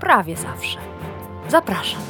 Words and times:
prawie 0.00 0.36
zawsze. 0.36 0.78
Zapraszam. 1.48 2.00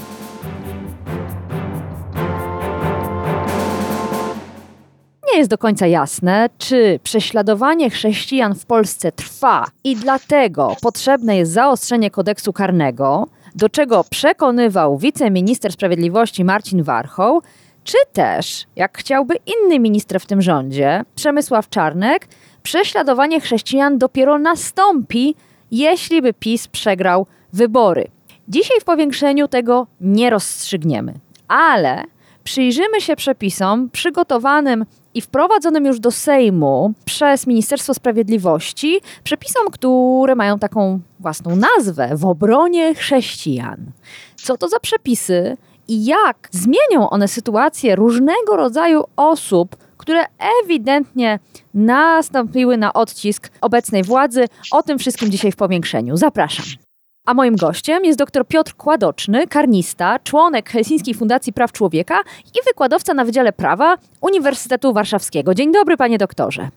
Nie 5.33 5.39
jest 5.39 5.51
do 5.51 5.59
końca 5.59 5.87
jasne, 5.87 6.49
czy 6.59 7.01
prześladowanie 7.03 7.91
chrześcijan 7.91 8.55
w 8.55 8.67
Polsce 8.67 9.13
trwa 9.13 9.67
i 9.85 9.97
dlatego 9.97 10.77
potrzebne 10.83 11.37
jest 11.37 11.53
zaostrzenie 11.53 12.11
kodeksu 12.11 12.53
karnego, 12.53 13.27
do 13.55 13.69
czego 13.69 14.05
przekonywał 14.11 14.99
wiceminister 14.99 15.73
sprawiedliwości 15.73 16.45
Marcin 16.45 16.83
Warchoł, 16.83 17.43
czy 17.85 17.99
też, 18.13 18.67
jak 18.77 18.99
chciałby 18.99 19.35
inny 19.47 19.79
minister 19.79 20.21
w 20.21 20.27
tym 20.27 20.43
rządzie, 20.43 21.03
Przemysław 21.15 21.69
Czarnek, 21.69 22.29
prześladowanie 22.63 23.41
chrześcijan 23.41 23.99
dopiero 23.99 24.39
nastąpi, 24.39 25.35
jeśli 25.71 26.23
by 26.23 26.33
PiS 26.33 26.69
przegrał 26.69 27.27
wybory. 27.53 28.09
Dzisiaj 28.49 28.81
w 28.81 28.85
powiększeniu 28.85 29.49
tego 29.49 29.87
nie 30.01 30.31
rozstrzygniemy, 30.31 31.15
ale 31.49 32.05
przyjrzymy 32.45 33.01
się 33.01 33.17
przepisom 33.17 33.91
przygotowanym 33.91 34.85
i 35.15 35.21
wprowadzonym 35.21 35.87
już 35.87 36.01
do 36.01 36.11
Sejmu 36.11 36.93
przez 37.05 37.47
Ministerstwo 37.47 37.95
Sprawiedliwości, 37.95 39.01
przepisom, 39.25 39.71
które 39.71 40.35
mają 40.35 40.59
taką 40.59 41.01
własną 41.21 41.57
nazwę 41.57 42.11
w 42.17 42.25
obronie 42.27 42.95
chrześcijan. 42.95 43.93
Co 44.37 44.57
to 44.57 44.69
za 44.69 44.81
przepisy 44.81 45.57
i 45.89 46.05
jak 46.05 46.49
zmienią 46.51 47.11
one 47.11 47.29
sytuację 47.29 47.97
różnego 47.97 48.57
rodzaju 48.57 49.05
osób, 49.17 49.77
które 49.97 50.25
ewidentnie 50.65 51.39
nastąpiły 51.75 52.77
na 52.77 52.93
odcisk 52.93 53.51
obecnej 53.61 54.03
władzy. 54.03 54.45
O 54.71 54.83
tym 54.83 54.99
wszystkim 54.99 55.31
dzisiaj 55.31 55.53
w 55.53 55.57
powiększeniu. 55.57 56.17
Zapraszam. 56.17 56.88
A 57.29 57.35
moim 57.35 57.57
gościem 57.57 58.05
jest 58.05 58.19
dr 58.19 58.47
Piotr 58.47 58.75
Kładoczny, 58.75 59.47
karnista, 59.47 60.19
członek 60.19 60.71
Helsińskiej 60.71 61.15
Fundacji 61.15 61.53
Praw 61.53 61.73
Człowieka 61.73 62.21
i 62.55 62.59
wykładowca 62.67 63.15
na 63.15 63.25
Wydziale 63.25 63.53
Prawa 63.53 63.97
Uniwersytetu 64.21 64.93
Warszawskiego. 64.93 65.55
Dzień 65.55 65.73
dobry, 65.73 65.97
panie 65.97 66.19
doktorze. 66.19 66.69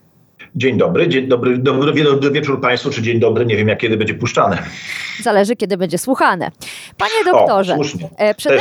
Dzień 0.56 0.78
dobry, 0.78 1.08
dzień 1.08 1.28
dobry, 1.28 1.58
dobry, 1.58 2.04
dobry 2.04 2.30
wieczór 2.30 2.60
Państwu, 2.60 2.90
czy 2.90 3.02
dzień 3.02 3.20
dobry, 3.20 3.46
nie 3.46 3.56
wiem 3.56 3.68
jak 3.68 3.78
kiedy 3.78 3.96
będzie 3.96 4.14
puszczane. 4.14 4.58
Zależy, 5.22 5.56
kiedy 5.56 5.76
będzie 5.76 5.98
słuchane. 5.98 6.50
Panie 6.98 7.32
doktorze, 7.32 7.72
o, 7.72 7.76
słusznie, 7.76 8.08
e, 8.16 8.34
przede, 8.34 8.58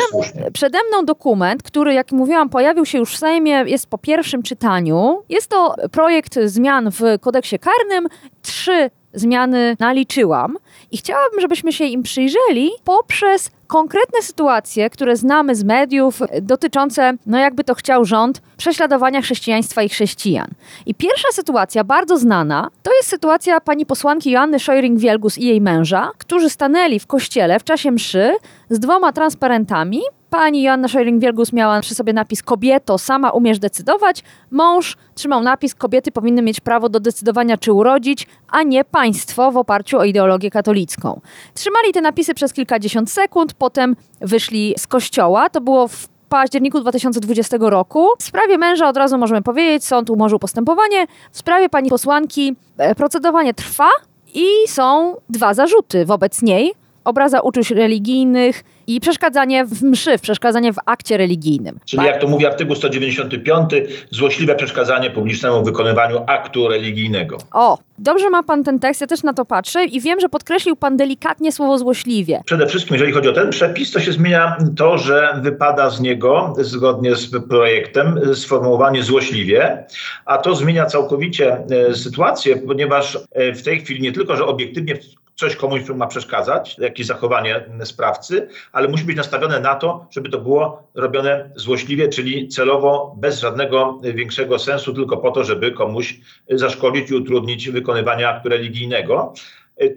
przede, 0.53 0.78
mną 0.89 1.06
dokument, 1.06 1.64
który, 1.64 1.94
jak 1.94 2.12
mówiłam, 2.12 2.50
pojawił 2.50 2.86
się 2.86 2.97
już 2.97 3.14
w 3.14 3.17
Sejmie, 3.17 3.64
jest 3.66 3.88
po 3.89 3.97
pierwszym 3.97 4.44
czytaniu. 4.44 5.23
Jest 5.30 5.47
to 5.47 5.75
projekt 5.92 6.39
zmian 6.45 6.92
w 6.92 7.19
kodeksie 7.22 7.59
karnym. 7.59 8.08
Trzy 8.42 8.89
zmiany 9.14 9.76
naliczyłam 9.80 10.58
i 10.92 10.98
chciałabym, 10.98 11.42
żebyśmy 11.42 11.73
się 11.73 11.86
im 11.86 12.04
przyjrzeli 12.04 12.72
poprzez 12.84 13.52
konkretne 13.68 14.22
sytuacje, 14.22 14.90
które 14.90 15.16
znamy 15.18 15.56
z 15.56 15.64
mediów, 15.64 16.20
dotyczące, 16.42 17.13
no 17.25 17.40
jakby 17.40 17.63
to 17.63 17.75
chciał 17.75 18.06
rząd, 18.06 18.41
prześladowania 18.58 19.22
chrześcijaństwa 19.22 19.84
i 19.84 19.90
chrześcijan. 19.90 20.47
I 20.85 20.96
pierwsza 20.96 21.28
sytuacja, 21.31 21.84
bardzo 21.84 22.18
znana, 22.18 22.69
to 22.84 22.94
jest 22.94 23.09
sytuacja 23.09 23.62
pani 23.62 23.85
posłanki 23.85 24.31
Joanny 24.31 24.58
Szojring-Wielgus 24.58 25.40
i 25.40 25.46
jej 25.46 25.62
męża, 25.62 26.12
którzy 26.18 26.50
stanęli 26.50 27.00
w 27.00 27.08
kościele 27.08 27.59
w 27.59 27.64
czasie 27.64 27.91
mszy 27.91 28.35
z 28.69 28.80
dwoma 28.80 29.12
transparentami 29.12 30.02
Pani 30.31 30.62
Joanna 30.62 30.88
Szojring-Wielgus 30.88 31.53
miała 31.53 31.81
przy 31.81 31.96
sobie 31.96 32.14
napis 32.14 32.44
Kobieto, 32.44 32.97
sama 32.97 33.30
umiesz 33.31 33.59
decydować. 33.59 34.24
Mąż 34.52 34.97
trzymał 35.16 35.44
napis 35.44 35.75
Kobiety 35.75 36.12
powinny 36.12 36.42
mieć 36.42 36.59
prawo 36.59 36.90
do 36.90 37.00
decydowania, 37.00 37.58
czy 37.58 37.74
urodzić, 37.74 38.28
a 38.50 38.64
nie 38.64 38.84
państwo 38.84 39.52
w 39.52 39.58
oparciu 39.58 40.00
o 40.00 40.03
ideologię 40.03 40.50
katolicką. 40.50 41.22
Trzymali 41.53 41.94
te 41.94 42.02
napisy 42.02 42.34
przez 42.34 42.53
kilkadziesiąt 42.53 43.12
sekund, 43.12 43.53
potem 43.53 43.96
wyszli 44.22 44.74
z 44.78 44.88
kościoła. 44.88 45.50
To 45.50 45.62
było 45.62 45.88
w 45.88 46.08
październiku 46.30 46.80
2020 46.80 47.58
roku. 47.59 48.08
W 48.20 48.24
sprawie 48.24 48.58
męża 48.58 48.90
od 48.90 48.97
razu 48.97 49.18
możemy 49.18 49.41
powiedzieć, 49.41 49.86
sąd 49.86 50.09
umorzył 50.09 50.40
postępowanie. 50.40 51.08
W 51.31 51.38
sprawie 51.38 51.70
pani 51.70 51.90
posłanki 51.90 52.56
e, 52.78 52.96
procedowanie 52.96 53.53
trwa 53.53 53.90
i 54.34 54.46
są 54.68 55.16
dwa 55.30 55.53
zarzuty 55.53 56.06
wobec 56.06 56.41
niej. 56.41 56.74
Obraza 57.03 57.41
uczuć 57.41 57.72
religijnych 57.72 58.64
i 58.96 59.00
przeszkadzanie 59.00 59.66
w 59.66 59.84
mszy, 59.84 60.19
przeszkadzanie 60.19 60.74
w 60.74 60.78
akcie 60.85 61.18
religijnym. 61.18 61.79
Czyli 61.85 62.06
jak 62.06 62.22
to 62.22 62.28
mówi 62.28 62.46
artykuł 62.46 62.75
195, 62.75 63.69
złośliwe 64.12 64.56
przeszkadzanie 64.56 65.09
publicznemu 65.09 65.63
wykonywaniu 65.63 66.24
aktu 66.28 66.68
religijnego. 66.68 67.38
O, 67.53 67.78
dobrze 68.00 68.29
ma 68.29 68.44
pan 68.44 68.63
ten 68.63 68.79
tekst, 68.79 69.02
ja 69.02 69.07
też 69.07 69.24
na 69.24 69.34
to 69.34 69.46
patrzę 69.46 69.85
i 69.85 70.02
wiem, 70.02 70.19
że 70.19 70.29
podkreślił 70.29 70.75
pan 70.75 70.97
delikatnie 70.97 71.52
słowo 71.52 71.78
złośliwie. 71.78 72.41
Przede 72.46 72.68
wszystkim, 72.68 72.94
jeżeli 72.94 73.12
chodzi 73.12 73.29
o 73.29 73.34
ten 73.34 73.50
przepis, 73.50 73.91
to 73.91 74.00
się 74.00 74.12
zmienia 74.12 74.57
to, 74.78 74.97
że 74.97 75.40
wypada 75.41 75.90
z 75.90 76.02
niego, 76.02 76.53
zgodnie 76.58 77.16
z 77.16 77.47
projektem, 77.50 78.19
sformułowanie 78.35 79.03
złośliwie, 79.03 79.85
a 80.25 80.38
to 80.38 80.56
zmienia 80.56 80.85
całkowicie 80.85 81.58
e, 81.90 81.94
sytuację, 81.94 82.56
ponieważ 82.56 83.18
e, 83.31 83.53
w 83.53 83.63
tej 83.63 83.79
chwili 83.79 84.02
nie 84.02 84.12
tylko, 84.12 84.35
że 84.35 84.46
obiektywnie 84.46 84.96
coś 85.36 85.56
komuś 85.56 85.81
ma 85.96 86.08
przeszkadzać, 86.08 86.78
jakieś 86.78 87.06
zachowanie 87.08 87.66
sprawcy, 87.84 88.47
ale 88.72 88.88
musi 88.88 89.03
być 89.03 89.18
nastawione 89.18 89.59
na 89.59 89.75
to, 89.75 90.08
żeby 90.12 90.30
to 90.30 90.40
było 90.40 90.92
robione 90.94 91.50
złośliwie, 91.56 92.09
czyli 92.09 92.47
celowo, 92.47 93.16
bez 93.18 93.40
żadnego 93.40 94.00
większego 94.03 94.59
sensu, 94.59 94.94
tylko 94.94 95.18
po 95.18 95.31
to, 95.31 95.44
żeby 95.44 95.72
komuś 95.72 96.20
zaszkodzić 96.50 97.12
i 97.12 97.16
utrudnić 97.16 97.70
wykonywanie 97.70 98.30
aktu 98.30 98.50
religijnego. 98.50 99.34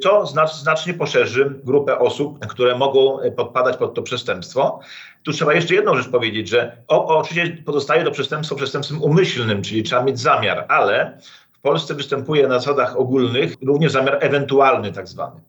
To 0.03 0.27
znacznie 0.47 0.95
poszerzy 0.95 1.53
grupę 1.65 1.99
osób, 1.99 2.47
które 2.47 2.79
mogą 2.79 3.19
podpadać 3.37 3.77
pod 3.77 3.95
to 3.95 4.03
przestępstwo. 4.03 4.81
Tu 5.23 5.33
trzeba 5.33 5.55
jeszcze 5.55 5.75
jedną 5.75 5.97
rzecz 5.97 6.09
powiedzieć, 6.09 6.49
że 6.49 6.77
o, 6.89 7.19
oczywiście 7.19 7.63
pozostaje 7.63 8.05
to 8.05 8.11
przestępstwo 8.11 8.57
przestępstwem 8.57 9.03
umyślnym, 9.03 9.63
czyli 9.63 9.83
trzeba 9.83 10.03
mieć 10.03 10.21
zamiar, 10.21 10.65
ale 10.69 11.19
Polsce 11.65 11.95
występuje 11.95 12.49
na 12.49 12.59
zasadach 12.59 12.97
ogólnych 12.97 13.55
również 13.63 13.93
zamiar 13.93 14.19
ewentualny 14.21 14.93
tak 14.93 15.09
zwany. 15.09 15.41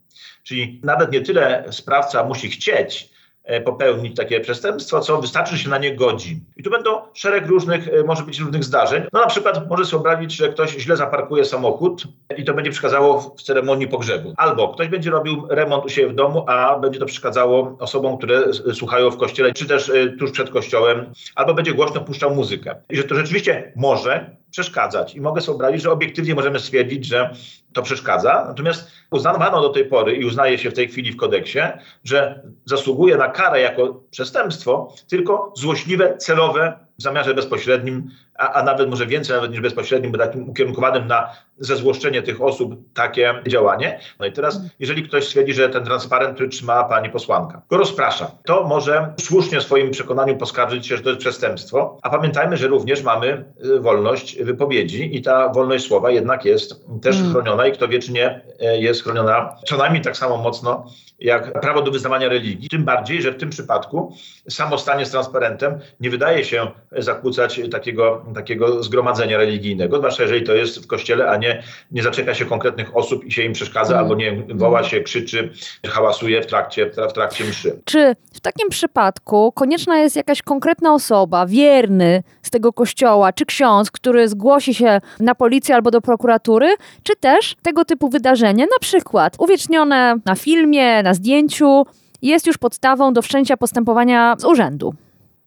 Czyli 0.43 0.81
nawet 0.83 1.11
nie 1.11 1.21
tyle 1.21 1.65
sprawca 1.71 2.23
musi 2.23 2.49
chcieć, 2.49 3.15
E, 3.45 3.61
popełnić 3.61 4.15
takie 4.15 4.39
przestępstwo, 4.39 4.99
co 4.99 5.21
wystarczy, 5.21 5.57
się 5.57 5.69
na 5.69 5.77
nie 5.77 5.95
godzi. 5.95 6.39
I 6.57 6.63
tu 6.63 6.69
będą 6.69 7.01
szereg 7.13 7.47
różnych, 7.47 7.87
e, 7.87 8.03
może 8.03 8.23
być 8.23 8.39
różnych 8.39 8.63
zdarzeń. 8.63 9.03
No 9.13 9.19
na 9.19 9.27
przykład 9.27 9.69
może 9.69 9.85
sobie 9.85 10.03
wyobrazić, 10.03 10.35
że 10.35 10.49
ktoś 10.49 10.71
źle 10.71 10.97
zaparkuje 10.97 11.45
samochód 11.45 12.03
i 12.37 12.43
to 12.43 12.53
będzie 12.53 12.71
przeszkadzało 12.71 13.35
w 13.37 13.41
ceremonii 13.41 13.87
pogrzebu. 13.87 14.33
Albo 14.37 14.67
ktoś 14.67 14.87
będzie 14.87 15.11
robił 15.11 15.47
remont 15.49 15.85
u 15.85 15.89
siebie 15.89 16.07
w 16.07 16.15
domu, 16.15 16.45
a 16.47 16.79
będzie 16.79 16.99
to 16.99 17.05
przeszkadzało 17.05 17.77
osobom, 17.79 18.17
które 18.17 18.53
słuchają 18.73 19.11
w 19.11 19.17
kościele, 19.17 19.53
czy 19.53 19.67
też 19.67 19.89
e, 19.89 20.09
tuż 20.09 20.31
przed 20.31 20.49
kościołem, 20.49 21.13
albo 21.35 21.53
będzie 21.53 21.73
głośno 21.73 22.01
puszczał 22.01 22.35
muzykę. 22.35 22.75
I 22.89 22.97
że 22.97 23.03
to 23.03 23.15
rzeczywiście 23.15 23.73
może 23.75 24.35
przeszkadzać. 24.55 25.15
I 25.15 25.21
mogę 25.21 25.41
sobie 25.41 25.57
wyobrazić, 25.57 25.81
że 25.81 25.91
obiektywnie 25.91 26.35
możemy 26.35 26.59
stwierdzić, 26.59 27.05
że 27.05 27.33
to 27.73 27.81
przeszkadza. 27.81 28.45
Natomiast 28.47 28.91
uznawano 29.11 29.61
do 29.61 29.69
tej 29.69 29.85
pory 29.85 30.15
i 30.15 30.25
uznaje 30.25 30.57
się 30.57 30.69
w 30.71 30.73
tej 30.73 30.87
chwili 30.87 31.11
w 31.11 31.17
kodeksie, 31.17 31.59
że 32.03 32.41
zasługuje 32.65 33.17
na 33.17 33.29
karę 33.29 33.61
jako 33.61 34.01
przestępstwo 34.11 34.93
tylko 35.07 35.53
złośliwe, 35.55 36.17
celowe 36.17 36.79
w 36.99 37.01
zamiarze 37.01 37.33
bezpośrednim, 37.33 38.11
a, 38.37 38.51
a, 38.51 38.63
nawet 38.63 38.89
może 38.89 39.05
więcej 39.05 39.35
nawet 39.35 39.51
niż 39.51 39.61
bezpośrednim, 39.61 40.11
bo 40.11 40.17
takim 40.17 40.49
ukierunkowanym 40.49 41.07
na 41.07 41.29
zezłoszczenie 41.59 42.21
tych 42.21 42.41
osób 42.41 42.75
takie 42.93 43.33
działanie. 43.47 43.99
No 44.19 44.25
i 44.25 44.31
teraz, 44.31 44.61
jeżeli 44.79 45.03
ktoś 45.03 45.25
stwierdzi, 45.25 45.53
że 45.53 45.69
ten 45.69 45.85
transparent, 45.85 46.35
który 46.35 46.49
trzyma 46.49 46.83
pani 46.83 47.09
posłanka, 47.09 47.61
go 47.69 47.77
rozprasza, 47.77 48.31
to 48.45 48.63
może 48.63 49.13
słusznie 49.19 49.59
w 49.59 49.63
swoim 49.63 49.91
przekonaniu 49.91 50.37
poskarżyć 50.37 50.87
się, 50.87 50.97
że 50.97 51.03
to 51.03 51.09
jest 51.09 51.21
przestępstwo, 51.21 51.99
a 52.01 52.09
pamiętajmy, 52.09 52.57
że 52.57 52.67
również 52.67 53.03
mamy 53.03 53.45
y, 53.65 53.79
wolność 53.79 54.43
wypowiedzi 54.43 55.15
i 55.15 55.21
ta 55.21 55.49
wolność 55.49 55.87
słowa 55.87 56.11
jednak 56.11 56.45
jest 56.45 56.85
też 57.01 57.19
mm. 57.19 57.31
chroniona 57.31 57.67
i 57.67 57.71
kto 57.71 57.87
wie, 57.87 57.99
czy 57.99 58.11
nie 58.11 58.41
y, 58.61 58.77
jest 58.77 59.03
chroniona 59.03 59.55
co 59.65 59.77
najmniej 59.77 60.03
tak 60.03 60.17
samo 60.17 60.37
mocno 60.37 60.85
jak 61.19 61.61
prawo 61.61 61.81
do 61.81 61.91
wyznawania 61.91 62.29
religii. 62.29 62.69
Tym 62.69 62.83
bardziej, 62.83 63.21
że 63.21 63.31
w 63.31 63.37
tym 63.37 63.49
przypadku 63.49 64.15
samo 64.49 64.77
stanie 64.77 65.05
z 65.05 65.11
transparentem 65.11 65.79
nie 65.99 66.09
wydaje 66.09 66.43
się 66.43 66.71
zakłócać 66.91 67.61
takiego 67.71 68.24
takiego 68.33 68.83
zgromadzenia 68.83 69.37
religijnego, 69.37 69.97
zwłaszcza 69.97 70.23
jeżeli 70.23 70.43
to 70.43 70.53
jest 70.53 70.83
w 70.83 70.87
kościele, 70.87 71.29
a 71.29 71.37
nie, 71.37 71.63
nie 71.91 72.03
zaczeka 72.03 72.33
się 72.33 72.45
konkretnych 72.45 72.97
osób 72.97 73.25
i 73.25 73.31
się 73.31 73.43
im 73.43 73.53
przeszkadza, 73.53 73.93
Mm. 73.93 74.03
albo 74.03 74.15
nie 74.15 74.43
woła 74.55 74.83
się, 74.83 75.01
krzyczy, 75.01 75.49
hałasuje 75.87 76.41
w 76.41 76.45
trakcie, 76.45 76.91
w 77.09 77.13
trakcie 77.13 77.43
mszy. 77.43 77.79
Czy 77.85 78.15
w 78.33 78.39
takim 78.39 78.69
przypadku 78.69 79.51
konieczna 79.51 79.97
jest 79.97 80.15
jakaś 80.15 80.41
konkretna 80.41 80.93
osoba, 80.93 81.45
wierny 81.45 82.23
z 82.41 82.49
tego 82.49 82.73
kościoła, 82.73 83.33
czy 83.33 83.45
ksiądz, 83.45 83.91
który 83.91 84.27
zgłosi 84.27 84.73
się 84.73 85.01
na 85.19 85.35
policję 85.35 85.75
albo 85.75 85.91
do 85.91 86.01
prokuratury, 86.01 86.75
czy 87.03 87.15
też 87.15 87.55
tego 87.61 87.85
typu 87.85 88.09
wydarzenie, 88.09 88.63
na 88.63 88.79
przykład 88.81 89.35
uwiecznione 89.39 90.15
na 90.25 90.35
filmie, 90.35 91.03
na 91.03 91.13
zdjęciu, 91.13 91.83
jest 92.21 92.47
już 92.47 92.57
podstawą 92.57 93.13
do 93.13 93.21
wszczęcia 93.21 93.57
postępowania 93.57 94.35
z 94.37 94.45
urzędu? 94.45 94.93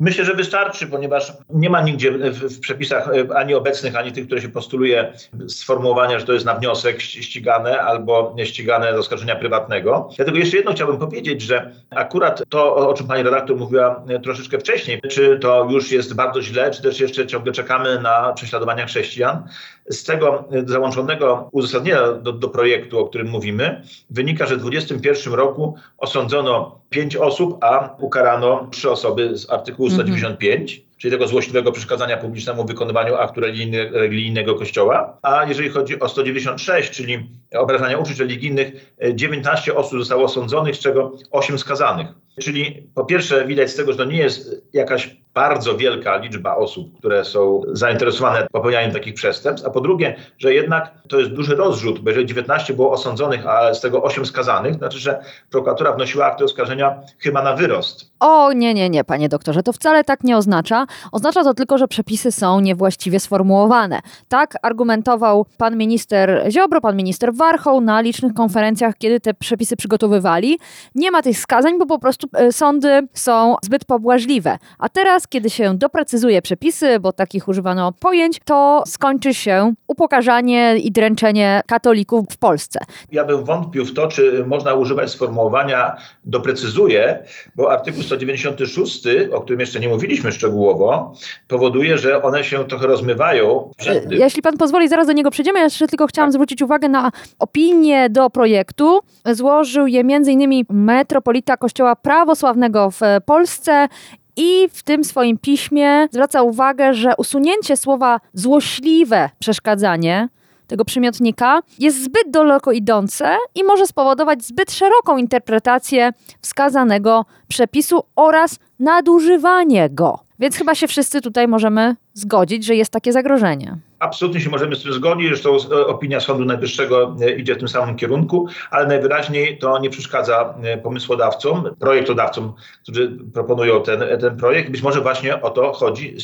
Myślę, 0.00 0.24
że 0.24 0.34
wystarczy, 0.34 0.86
ponieważ 0.86 1.32
nie 1.50 1.70
ma 1.70 1.82
nigdzie 1.82 2.12
w, 2.12 2.56
w 2.56 2.60
przepisach 2.60 3.08
e, 3.08 3.36
ani 3.36 3.54
obecnych, 3.54 3.96
ani 3.96 4.12
tych, 4.12 4.26
które 4.26 4.40
się 4.40 4.48
postuluje, 4.48 5.12
sformułowania, 5.48 6.18
że 6.18 6.26
to 6.26 6.32
jest 6.32 6.46
na 6.46 6.54
wniosek 6.54 6.98
ści- 6.98 7.22
ścigane 7.22 7.80
albo 7.80 8.36
ścigane 8.44 8.94
z 8.94 8.98
oskarżenia 8.98 9.36
prywatnego. 9.36 10.08
Dlatego 10.16 10.38
jeszcze 10.38 10.56
jedno 10.56 10.72
chciałbym 10.72 10.98
powiedzieć, 10.98 11.42
że 11.42 11.72
akurat 11.90 12.42
to, 12.48 12.76
o 12.88 12.94
czym 12.94 13.06
pani 13.06 13.22
redaktor 13.22 13.56
mówiła 13.56 14.04
e, 14.08 14.20
troszeczkę 14.20 14.58
wcześniej, 14.58 15.00
czy 15.10 15.38
to 15.38 15.68
już 15.70 15.92
jest 15.92 16.14
bardzo 16.14 16.42
źle, 16.42 16.70
czy 16.70 16.82
też 16.82 17.00
jeszcze 17.00 17.26
ciągle 17.26 17.52
czekamy 17.52 18.00
na 18.00 18.32
prześladowania 18.32 18.86
chrześcijan, 18.86 19.48
z 19.88 20.04
tego 20.04 20.44
e, 20.52 20.62
załączonego 20.66 21.48
uzasadnienia 21.52 22.12
do, 22.12 22.32
do 22.32 22.48
projektu, 22.48 22.98
o 22.98 23.08
którym 23.08 23.28
mówimy, 23.28 23.82
wynika, 24.10 24.46
że 24.46 24.56
w 24.56 24.60
2021 24.60 25.34
roku 25.34 25.74
osądzono 25.98 26.80
pięć 26.90 27.16
osób, 27.16 27.64
a 27.64 27.96
ukarano 27.98 28.68
trzy 28.72 28.90
osoby 28.90 29.38
z 29.38 29.50
artykułu 29.50 29.90
195, 29.90 30.82
czyli 30.98 31.12
tego 31.12 31.26
złośliwego 31.26 31.72
przeszkadzania 31.72 32.16
publicznemu 32.16 32.64
wykonywaniu 32.64 33.14
aktu 33.14 33.40
religijny, 33.40 33.90
religijnego 33.90 34.54
Kościoła. 34.54 35.18
A 35.22 35.44
jeżeli 35.44 35.68
chodzi 35.68 36.00
o 36.00 36.08
196, 36.08 36.90
czyli 36.90 37.30
obrażania 37.54 37.98
uczuć 37.98 38.18
religijnych, 38.18 38.94
e, 38.98 39.14
19 39.14 39.74
osób 39.74 39.98
zostało 39.98 40.24
osądzonych, 40.24 40.76
z 40.76 40.78
czego 40.78 41.12
8 41.30 41.58
skazanych. 41.58 42.06
Czyli 42.40 42.88
po 42.94 43.04
pierwsze 43.04 43.46
widać 43.46 43.70
z 43.70 43.74
tego, 43.76 43.92
że 43.92 43.98
to 43.98 44.04
nie 44.04 44.18
jest 44.18 44.66
jakaś 44.72 45.16
bardzo 45.38 45.76
wielka 45.76 46.16
liczba 46.16 46.56
osób, 46.56 46.98
które 46.98 47.24
są 47.24 47.62
zainteresowane 47.72 48.46
popełnianiem 48.52 48.92
takich 48.92 49.14
przestępstw, 49.14 49.66
a 49.66 49.70
po 49.70 49.80
drugie, 49.80 50.16
że 50.38 50.54
jednak 50.54 50.92
to 51.08 51.18
jest 51.18 51.30
duży 51.30 51.56
rozrzut, 51.56 51.98
bo 51.98 52.10
jeżeli 52.10 52.26
19 52.26 52.74
było 52.74 52.92
osądzonych, 52.92 53.46
a 53.46 53.74
z 53.74 53.80
tego 53.80 54.02
8 54.02 54.26
skazanych, 54.26 54.72
to 54.72 54.78
znaczy, 54.78 54.98
że 54.98 55.22
prokuratura 55.50 55.92
wnosiła 55.92 56.26
akty 56.26 56.44
oskarżenia 56.44 57.00
chyba 57.18 57.42
na 57.42 57.52
wyrost. 57.52 58.10
O, 58.20 58.52
nie, 58.52 58.74
nie, 58.74 58.90
nie, 58.90 59.04
panie 59.04 59.28
doktorze, 59.28 59.62
to 59.62 59.72
wcale 59.72 60.04
tak 60.04 60.24
nie 60.24 60.36
oznacza. 60.36 60.86
Oznacza 61.12 61.44
to 61.44 61.54
tylko, 61.54 61.78
że 61.78 61.88
przepisy 61.88 62.32
są 62.32 62.60
niewłaściwie 62.60 63.20
sformułowane. 63.20 64.00
Tak 64.28 64.54
argumentował 64.62 65.46
pan 65.58 65.76
minister 65.76 66.44
Ziobro, 66.50 66.80
pan 66.80 66.96
minister 66.96 67.34
Warchoł 67.34 67.80
na 67.80 68.00
licznych 68.00 68.34
konferencjach, 68.34 68.94
kiedy 68.98 69.20
te 69.20 69.34
przepisy 69.34 69.76
przygotowywali. 69.76 70.58
Nie 70.94 71.10
ma 71.10 71.22
tych 71.22 71.38
skazań, 71.38 71.78
bo 71.78 71.86
po 71.86 71.98
prostu 71.98 72.28
e, 72.34 72.52
sądy 72.52 73.08
są 73.14 73.56
zbyt 73.62 73.84
pobłażliwe. 73.84 74.58
A 74.78 74.88
teraz, 74.88 75.27
kiedy 75.28 75.50
się 75.50 75.78
doprecyzuje 75.78 76.42
przepisy, 76.42 77.00
bo 77.00 77.12
takich 77.12 77.48
używano 77.48 77.92
pojęć, 77.92 78.40
to 78.44 78.82
skończy 78.86 79.34
się 79.34 79.74
upokarzanie 79.86 80.76
i 80.76 80.92
dręczenie 80.92 81.60
katolików 81.66 82.26
w 82.30 82.36
Polsce. 82.36 82.80
Ja 83.12 83.24
bym 83.24 83.44
wątpił 83.44 83.84
w 83.84 83.94
to, 83.94 84.08
czy 84.08 84.44
można 84.46 84.74
używać 84.74 85.10
sformułowania 85.10 85.96
doprecyzuje, 86.24 87.24
bo 87.56 87.72
artykuł 87.72 88.02
196, 88.02 89.04
o 89.32 89.40
którym 89.40 89.60
jeszcze 89.60 89.80
nie 89.80 89.88
mówiliśmy 89.88 90.32
szczegółowo, 90.32 91.14
powoduje, 91.48 91.98
że 91.98 92.22
one 92.22 92.44
się 92.44 92.64
trochę 92.64 92.86
rozmywają. 92.86 93.70
E, 93.86 94.14
Jeśli 94.14 94.42
pan 94.42 94.56
pozwoli, 94.56 94.88
zaraz 94.88 95.06
do 95.06 95.12
niego 95.12 95.30
przejdziemy. 95.30 95.58
Ja 95.58 95.64
jeszcze 95.64 95.88
tylko 95.88 96.06
chciałam 96.06 96.32
zwrócić 96.32 96.62
uwagę 96.62 96.88
na 96.88 97.12
opinię 97.38 98.10
do 98.10 98.30
projektu. 98.30 99.00
Złożył 99.32 99.86
je 99.86 100.00
m.in. 100.00 100.64
metropolita 100.70 101.56
Kościoła 101.56 101.96
Prawosławnego 101.96 102.90
w 102.90 103.00
Polsce 103.26 103.88
i 104.38 104.68
w 104.72 104.82
tym 104.82 105.04
swoim 105.04 105.38
piśmie 105.38 106.08
zwraca 106.10 106.42
uwagę, 106.42 106.94
że 106.94 107.12
usunięcie 107.16 107.76
słowa 107.76 108.20
złośliwe 108.34 109.30
przeszkadzanie 109.38 110.28
tego 110.66 110.84
przymiotnika 110.84 111.60
jest 111.78 112.02
zbyt 112.02 112.30
daleko 112.30 112.72
idące 112.72 113.36
i 113.54 113.64
może 113.64 113.86
spowodować 113.86 114.44
zbyt 114.44 114.72
szeroką 114.72 115.16
interpretację 115.16 116.12
wskazanego 116.40 117.24
przepisu 117.48 118.02
oraz 118.16 118.58
nadużywanie 118.78 119.90
go. 119.90 120.18
Więc 120.38 120.56
chyba 120.56 120.74
się 120.74 120.88
wszyscy 120.88 121.20
tutaj 121.20 121.48
możemy 121.48 121.96
zgodzić, 122.14 122.64
że 122.64 122.74
jest 122.74 122.92
takie 122.92 123.12
zagrożenie. 123.12 123.76
Absolutnie 123.98 124.40
się 124.40 124.50
możemy 124.50 124.76
z 124.76 124.82
tym 124.82 124.92
zgodzić, 124.92 125.28
zresztą 125.28 125.56
e, 125.56 125.86
opinia 125.86 126.20
Sądu 126.20 126.44
Najwyższego 126.44 127.16
e, 127.20 127.30
idzie 127.30 127.54
w 127.54 127.58
tym 127.58 127.68
samym 127.68 127.96
kierunku, 127.96 128.46
ale 128.70 128.86
najwyraźniej 128.86 129.58
to 129.58 129.78
nie 129.78 129.90
przeszkadza 129.90 130.54
e, 130.62 130.78
pomysłodawcom, 130.78 131.76
projektodawcom, 131.80 132.52
którzy 132.82 133.18
proponują 133.34 133.82
ten, 133.82 134.02
ten 134.20 134.36
projekt. 134.36 134.70
Być 134.70 134.82
może 134.82 135.00
właśnie 135.00 135.42
o 135.42 135.50
to 135.50 135.72
chodzi, 135.72 136.16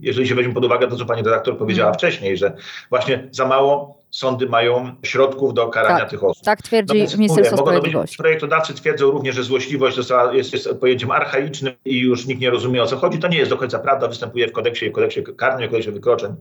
jeżeli 0.00 0.28
się 0.28 0.34
weźmie 0.34 0.54
pod 0.54 0.64
uwagę 0.64 0.88
to, 0.88 0.96
co 0.96 1.04
pani 1.06 1.22
redaktor 1.22 1.58
powiedziała 1.58 1.88
Mhm. 1.88 1.98
wcześniej, 1.98 2.36
że 2.36 2.52
właśnie 2.90 3.28
za 3.30 3.46
mało 3.46 3.97
sądy 4.18 4.46
mają 4.48 4.96
środków 5.02 5.54
do 5.54 5.68
karania 5.68 5.98
Tak, 5.98 6.10
tych 6.10 6.24
osób. 6.24 6.44
Tak 6.44 6.62
twierdzi 6.62 6.88
Natomiast 6.94 7.18
Ministerstwo 7.18 7.56
mówię, 7.56 7.64
to 7.64 7.70
być, 7.70 7.78
Sprawiedliwości. 7.78 8.16
projektodawcy 8.16 8.74
twierdzą 8.74 9.10
również, 9.10 9.34
że 9.34 9.42
złośliwość 9.42 9.96
została, 9.96 10.34
jest, 10.34 10.52
jest 10.52 10.68
pojęciem 10.80 11.10
archaicznym 11.10 11.74
i 11.84 11.98
już 11.98 12.26
nikt 12.26 12.40
nie 12.40 12.50
rozumie 12.50 12.82
o 12.82 12.86
co 12.86 12.96
chodzi. 12.96 13.18
To 13.18 13.28
nie 13.28 13.38
jest 13.38 13.50
do 13.50 13.56
końca 13.56 13.78
prawda, 13.78 14.08
występuje 14.08 14.48
w 14.48 14.52
kodeksie, 14.52 14.90
w 14.90 14.92
kodeksie 14.92 15.22
karnym, 15.36 15.68
w 15.68 15.70
kodeksie 15.70 15.90
wykroczeń. 15.90 16.34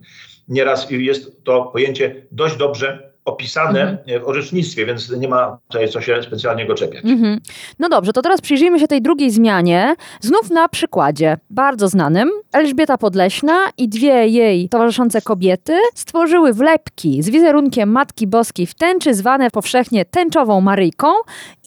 Nieraz 0.48 0.92
jest 0.92 1.44
to 1.44 1.64
pojęcie 1.64 2.28
dość 2.32 2.58
dobrze 2.58 3.12
opisane 3.28 3.98
w 4.24 4.28
orzecznictwie, 4.28 4.86
więc 4.86 5.10
nie 5.10 5.28
ma 5.28 5.58
tutaj 5.68 5.90
co 5.90 6.02
się 6.02 6.24
specjalnie 6.24 6.66
go 6.66 6.76
czepiać. 6.76 7.06
Mhm. 7.06 7.40
No 7.80 7.90
dobrze, 7.90 8.14
to 8.14 8.22
teraz 8.22 8.42
przyjrzyjmy 8.42 8.80
się 8.80 8.88
tej 8.88 9.02
drugiej 9.02 9.32
zmianie. 9.32 9.96
Znów 10.22 10.50
na 10.50 10.70
przykładzie 10.70 11.38
bardzo 11.50 11.88
znanym. 11.88 12.32
Elżbieta 12.52 12.98
Podleśna 12.98 13.54
i 13.78 13.90
dwie 13.90 14.28
jej 14.28 14.70
towarzyszące 14.70 15.22
kobiety 15.22 15.78
stworzyły 15.96 16.54
wlepki 16.54 17.24
z 17.24 17.30
wizerunkiem 17.30 17.90
Matki 17.90 18.28
Boskiej 18.28 18.68
w 18.68 18.74
tęczy, 18.74 19.14
zwane 19.14 19.52
powszechnie 19.52 20.06
tęczową 20.06 20.62
Maryjką 20.62 21.08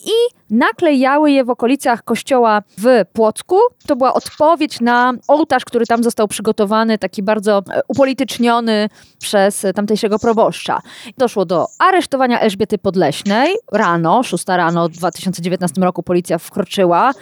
i 0.05 0.13
naklejały 0.51 1.31
je 1.31 1.45
w 1.45 1.51
okolicach 1.51 2.05
kościoła 2.05 2.63
w 2.79 3.05
Płocku. 3.13 3.57
To 3.87 3.97
była 3.97 4.15
odpowiedź 4.15 4.81
na 4.81 5.13
ołtarz, 5.29 5.65
który 5.65 5.87
tam 5.87 6.05
został 6.05 6.29
przygotowany, 6.29 6.99
taki 6.99 7.23
bardzo 7.23 7.63
e, 7.71 7.81
upolityczniony 7.89 8.89
przez 9.19 9.65
e, 9.65 9.73
tamtejszego 9.73 10.19
proboszcza. 10.19 10.81
Doszło 11.19 11.45
do 11.45 11.67
aresztowania 11.79 12.41
Elżbiety 12.41 12.79
Podleśnej. 12.79 13.55
Rano, 13.73 14.23
6 14.23 14.45
rano 14.49 14.89
w 14.89 14.93
2019 14.93 15.81
roku 15.81 16.03
policja 16.03 16.39
wkroczyła. 16.39 17.13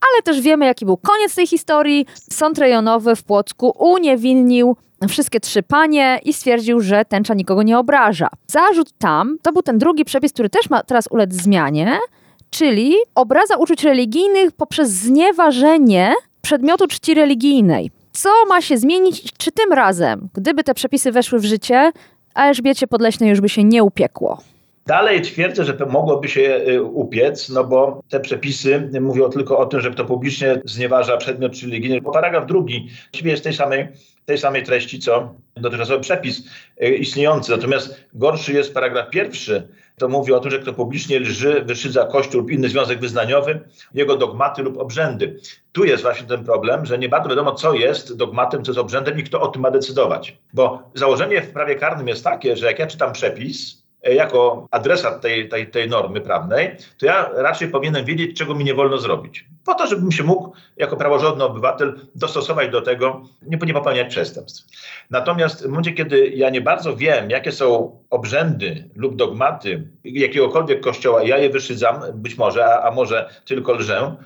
Ale 0.00 0.22
też 0.24 0.40
wiemy, 0.40 0.66
jaki 0.66 0.84
był 0.84 0.96
koniec 0.96 1.34
tej 1.34 1.46
historii. 1.46 2.06
Sąd 2.32 2.58
rejonowy 2.58 3.16
w 3.16 3.22
Płocku 3.22 3.72
uniewinnił 3.78 4.76
wszystkie 5.08 5.40
trzy 5.40 5.62
panie 5.62 6.20
i 6.24 6.32
stwierdził, 6.32 6.80
że 6.80 7.04
tęcza 7.04 7.34
nikogo 7.34 7.62
nie 7.62 7.78
obraża. 7.78 8.28
Zarzut 8.46 8.92
tam 8.98 9.36
to 9.42 9.52
był 9.52 9.62
ten 9.62 9.78
drugi 9.78 10.04
przepis, 10.04 10.32
który 10.32 10.48
też 10.48 10.70
ma 10.70 10.82
teraz 10.82 11.08
ulec 11.10 11.32
zmianie, 11.32 11.98
czyli 12.50 12.94
obraza 13.14 13.56
uczuć 13.56 13.84
religijnych 13.84 14.52
poprzez 14.52 14.90
znieważenie 14.90 16.14
przedmiotu 16.42 16.86
czci 16.86 17.14
religijnej. 17.14 17.90
Co 18.12 18.28
ma 18.48 18.60
się 18.60 18.78
zmienić? 18.78 19.32
Czy 19.38 19.52
tym 19.52 19.72
razem, 19.72 20.28
gdyby 20.34 20.64
te 20.64 20.74
przepisy 20.74 21.12
weszły 21.12 21.38
w 21.38 21.44
życie, 21.44 21.92
Elżbiecie 22.34 22.86
Podleśnej 22.86 23.30
już 23.30 23.40
by 23.40 23.48
się 23.48 23.64
nie 23.64 23.82
upiekło? 23.82 24.38
Dalej 24.88 25.22
twierdzę, 25.22 25.64
że 25.64 25.74
to 25.74 25.86
mogłoby 25.86 26.28
się 26.28 26.40
y, 26.68 26.82
upiec, 26.82 27.48
no 27.48 27.64
bo 27.64 28.02
te 28.08 28.20
przepisy 28.20 28.90
mówią 29.00 29.28
tylko 29.28 29.58
o 29.58 29.66
tym, 29.66 29.80
że 29.80 29.90
kto 29.90 30.04
publicznie 30.04 30.60
znieważa 30.64 31.16
przedmiot 31.16 31.52
czy 31.52 31.66
religijny. 31.66 32.00
Bo 32.00 32.10
paragraf 32.10 32.46
drugi 32.46 32.88
właściwie 33.10 33.30
jest 33.30 33.44
tej 33.44 33.54
samej, 33.54 33.88
tej 34.24 34.38
samej 34.38 34.62
treści, 34.62 34.98
co 34.98 35.34
dotychczasowy 35.56 36.00
przepis 36.00 36.42
y, 36.82 36.96
istniejący. 36.96 37.50
Natomiast 37.50 38.04
gorszy 38.14 38.52
jest 38.52 38.74
paragraf 38.74 39.10
pierwszy. 39.10 39.68
To 39.98 40.08
mówi 40.08 40.32
o 40.32 40.40
tym, 40.40 40.50
że 40.50 40.58
kto 40.58 40.72
publicznie 40.72 41.20
lży, 41.20 41.62
wyszydza 41.62 42.04
kościół 42.04 42.40
lub 42.40 42.50
inny 42.50 42.68
związek 42.68 43.00
wyznaniowy, 43.00 43.60
jego 43.94 44.16
dogmaty 44.16 44.62
lub 44.62 44.78
obrzędy. 44.78 45.40
Tu 45.72 45.84
jest 45.84 46.02
właśnie 46.02 46.26
ten 46.26 46.44
problem, 46.44 46.86
że 46.86 46.98
nie 46.98 47.08
bardzo 47.08 47.28
wiadomo, 47.28 47.54
co 47.54 47.74
jest 47.74 48.16
dogmatem, 48.16 48.64
co 48.64 48.70
jest 48.70 48.80
obrzędem 48.80 49.18
i 49.18 49.22
kto 49.22 49.40
o 49.40 49.48
tym 49.48 49.62
ma 49.62 49.70
decydować. 49.70 50.38
Bo 50.54 50.90
założenie 50.94 51.42
w 51.42 51.50
prawie 51.50 51.74
karnym 51.74 52.08
jest 52.08 52.24
takie, 52.24 52.56
że 52.56 52.66
jak 52.66 52.78
ja 52.78 52.86
czytam 52.86 53.12
przepis, 53.12 53.87
jako 54.02 54.68
adresat 54.70 55.20
tej, 55.20 55.48
tej, 55.48 55.70
tej 55.70 55.88
normy 55.88 56.20
prawnej, 56.20 56.76
to 56.98 57.06
ja 57.06 57.30
raczej 57.34 57.68
powinienem 57.68 58.04
wiedzieć, 58.04 58.38
czego 58.38 58.54
mi 58.54 58.64
nie 58.64 58.74
wolno 58.74 58.98
zrobić. 58.98 59.44
Po 59.64 59.74
to, 59.74 59.86
żebym 59.86 60.12
się 60.12 60.22
mógł 60.24 60.52
jako 60.76 60.96
praworządny 60.96 61.44
obywatel 61.44 62.00
dostosować 62.14 62.70
do 62.70 62.82
tego, 62.82 63.22
nie, 63.42 63.58
nie 63.66 63.74
popełniać 63.74 64.08
przestępstw. 64.08 64.66
Natomiast 65.10 65.64
w 65.64 65.68
momencie, 65.68 65.92
kiedy 65.92 66.28
ja 66.28 66.50
nie 66.50 66.60
bardzo 66.60 66.96
wiem, 66.96 67.30
jakie 67.30 67.52
są 67.52 67.98
obrzędy 68.10 68.88
lub 68.96 69.16
dogmaty 69.16 69.88
jakiegokolwiek 70.04 70.80
kościoła, 70.80 71.22
ja 71.22 71.38
je 71.38 71.50
wyszydzam, 71.50 72.00
być 72.14 72.38
może, 72.38 72.66
a, 72.66 72.88
a 72.88 72.90
może 72.90 73.30
tylko 73.44 73.72
lżę, 73.72 74.16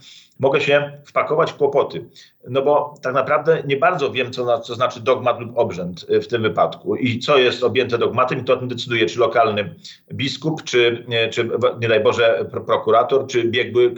mogę 0.42 0.60
się 0.60 0.92
wpakować 1.04 1.52
w 1.52 1.56
kłopoty. 1.56 2.04
No 2.48 2.62
bo 2.62 2.94
tak 3.02 3.14
naprawdę 3.14 3.62
nie 3.66 3.76
bardzo 3.76 4.10
wiem, 4.10 4.32
co, 4.32 4.60
co 4.60 4.74
znaczy 4.74 5.00
dogmat 5.00 5.40
lub 5.40 5.58
obrzęd 5.58 6.06
w 6.22 6.26
tym 6.26 6.42
wypadku 6.42 6.96
i 6.96 7.18
co 7.18 7.38
jest 7.38 7.62
objęte 7.62 7.98
dogmatem 7.98 8.40
i 8.40 8.44
to 8.44 8.52
o 8.52 8.56
tym 8.56 8.68
decyduje, 8.68 9.06
czy 9.06 9.18
lokalny 9.18 9.74
biskup, 10.12 10.62
czy, 10.62 11.06
czy 11.30 11.50
nie 11.80 11.88
daj 11.88 12.00
Boże 12.00 12.46
prokurator, 12.66 13.26
czy 13.26 13.44
biegły, 13.44 13.94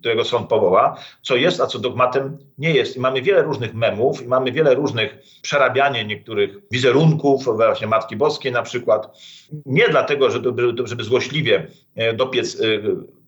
którego 0.00 0.24
sąd 0.24 0.48
powoła, 0.48 0.96
co 1.22 1.36
jest, 1.36 1.60
a 1.60 1.66
co 1.66 1.78
dogmatem 1.78 2.38
nie 2.58 2.70
jest. 2.70 2.96
I 2.96 3.00
mamy 3.00 3.22
wiele 3.22 3.42
różnych 3.42 3.74
memów 3.74 4.22
i 4.22 4.28
mamy 4.28 4.52
wiele 4.52 4.74
różnych 4.74 5.18
przerabiania 5.42 6.02
niektórych 6.02 6.58
wizerunków, 6.70 7.44
właśnie 7.44 7.86
Matki 7.86 8.16
Boskiej 8.16 8.52
na 8.52 8.62
przykład. 8.62 9.18
Nie 9.66 9.88
dlatego, 9.88 10.30
żeby, 10.30 10.74
żeby 10.84 11.04
złośliwie 11.04 11.66
dopiec 12.14 12.58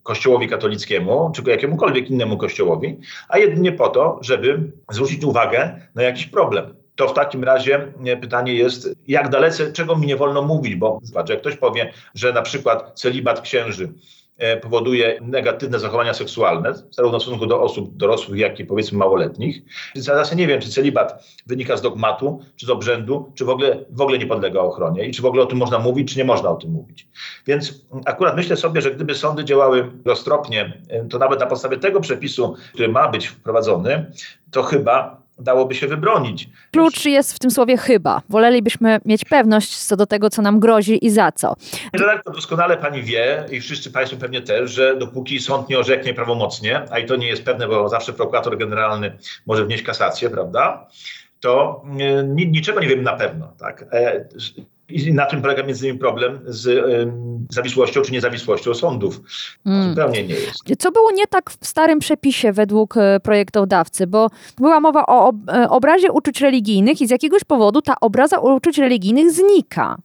kościołowi 0.07 0.49
katolickiemu, 0.49 1.31
czy 1.35 1.51
jakiemukolwiek 1.51 2.11
innemu 2.11 2.37
kościołowi, 2.37 3.01
a 3.29 3.39
jedynie 3.39 3.73
po 3.73 3.89
to, 3.89 4.19
żeby 4.21 4.73
zwrócić 4.91 5.25
uwagę 5.25 5.81
na 5.95 6.03
jakiś 6.03 6.27
problem. 6.27 6.75
To 6.97 7.09
w 7.09 7.15
takim 7.15 7.45
razie 7.45 7.93
pytanie 8.21 8.55
jest, 8.55 8.89
jak 9.09 9.29
dalece, 9.29 9.73
czego 9.73 9.97
mi 9.97 10.07
nie 10.07 10.17
wolno 10.17 10.43
mówić, 10.43 10.75
bo 10.75 10.99
zobacz, 11.03 11.29
jak 11.29 11.41
ktoś 11.41 11.57
powie, 11.57 11.93
że 12.15 12.33
na 12.33 12.43
przykład 12.43 13.01
celibat 13.01 13.41
księży 13.41 13.93
powoduje 14.63 15.19
negatywne 15.23 15.79
zachowania 15.79 16.15
seksualne, 16.15 16.75
zarówno 16.91 17.19
w 17.19 17.23
stosunku 17.23 17.47
do 17.47 17.63
osób 17.63 17.97
dorosłych, 17.97 18.41
jak 18.41 18.61
i 18.61 18.65
powiedzmy 18.65 18.99
małoletnich. 18.99 19.63
Zaraz 19.95 20.31
ja 20.31 20.37
nie 20.37 20.47
wiem, 20.47 20.61
czy 20.61 20.71
celibat 20.71 21.25
wynika 21.47 21.77
z 21.77 21.83
dogmatu, 21.83 22.41
czy 22.57 22.67
z 22.67 22.71
obrzędu, 22.71 23.33
czy 23.35 23.45
w 23.45 23.49
ogóle, 23.49 23.85
w 23.91 24.01
ogóle 24.01 24.19
nie 24.19 24.27
podlega 24.27 24.61
ochronie 24.61 25.07
i 25.07 25.13
czy 25.13 25.23
w 25.23 25.27
ogóle 25.27 25.43
o 25.43 25.47
tym 25.47 25.59
można 25.59 25.79
mówić, 25.79 26.13
czy 26.13 26.19
nie 26.19 26.25
można 26.25 26.51
o 26.51 26.57
tym 26.57 26.71
mówić. 26.71 27.09
Więc 27.47 27.87
akurat 28.05 28.37
myślę 28.37 28.57
sobie, 28.57 28.81
że 28.81 28.91
gdyby 28.91 29.15
sądy 29.15 29.45
działały 29.45 29.93
roztropnie, 30.05 30.83
e, 30.89 31.05
to 31.05 31.19
nawet 31.19 31.41
na 31.41 31.47
podstawie 31.47 31.77
tego 31.77 32.01
przepisu, 32.01 32.55
który 32.73 32.89
ma 32.89 33.09
być 33.09 33.27
wprowadzony, 33.27 34.13
to 34.51 34.63
chyba 34.63 35.26
dałoby 35.39 35.75
się 35.75 35.87
wybronić. 35.87 36.49
Klucz 36.73 37.05
jest 37.05 37.35
w 37.35 37.39
tym 37.39 37.51
słowie 37.51 37.77
chyba. 37.77 38.23
Wolelibyśmy 38.29 39.01
mieć 39.05 39.25
pewność 39.25 39.77
co 39.77 39.97
do 39.97 40.07
tego, 40.07 40.31
co 40.31 40.43
nam 40.43 40.61
grozi 40.61 41.07
i 41.07 41.11
za 41.11 41.33
co. 41.33 41.57
Redaktor, 41.93 42.35
doskonale 42.35 42.77
pani 42.77 43.03
wie 43.03 43.45
i 43.51 43.61
wszyscy 43.61 43.91
państwo 43.93 44.17
pewnie 44.19 44.43
też, 44.43 44.71
że 44.71 44.97
dopóki 44.97 45.41
sąd 45.41 45.69
nie 45.69 45.79
orzeknie 45.79 46.15
prawomocnie, 46.15 46.83
a 46.91 46.99
i 46.99 47.07
to 47.07 47.17
nie 47.17 47.27
jest 47.27 47.45
pewne, 47.45 47.69
bo 47.69 47.89
zawsze 47.89 48.13
prokurator 48.13 48.59
generalny 48.59 49.19
może 49.47 49.65
wnieść 49.65 49.83
kasację, 49.83 50.31
prawda? 50.31 50.89
To 51.41 51.83
e, 52.01 52.25
niczego 52.25 52.81
nie 52.81 52.89
wiem 52.89 53.03
na 53.03 53.13
pewno. 53.13 53.53
Tak? 53.59 53.85
I 54.89 55.15
na 55.15 55.27
tym 55.27 55.43
polega 55.43 55.63
między 55.63 55.85
innymi 55.87 55.99
problem 55.99 56.41
z 56.45 56.67
y, 56.67 57.13
zawisłością 57.51 58.03
czy 58.03 58.13
niezawisłością 58.13 58.75
sądów. 58.75 59.21
Mm. 59.67 59.91
Zupełnie 59.91 60.25
nie 60.25 60.35
jest. 60.35 60.63
Co 60.79 60.93
było 60.93 61.11
nie 61.11 61.27
tak 61.27 61.51
w 61.51 61.67
starym 61.67 61.99
przepisie 61.99 62.53
według 62.53 62.97
e, 62.97 63.21
projektodawcy? 63.21 64.07
Bo 64.07 64.31
była 64.59 64.81
mowa 64.81 65.07
o 65.07 65.33
e, 65.49 65.69
obrazie 65.71 66.13
uczuć 66.13 66.41
religijnych 66.41 67.01
i 67.01 67.07
z 67.07 67.11
jakiegoś 67.11 67.45
powodu 67.45 67.83
ta 67.83 67.95
obraza 68.01 68.39
uczuć 68.39 68.79
religijnych 68.79 69.31
znika. 69.31 69.97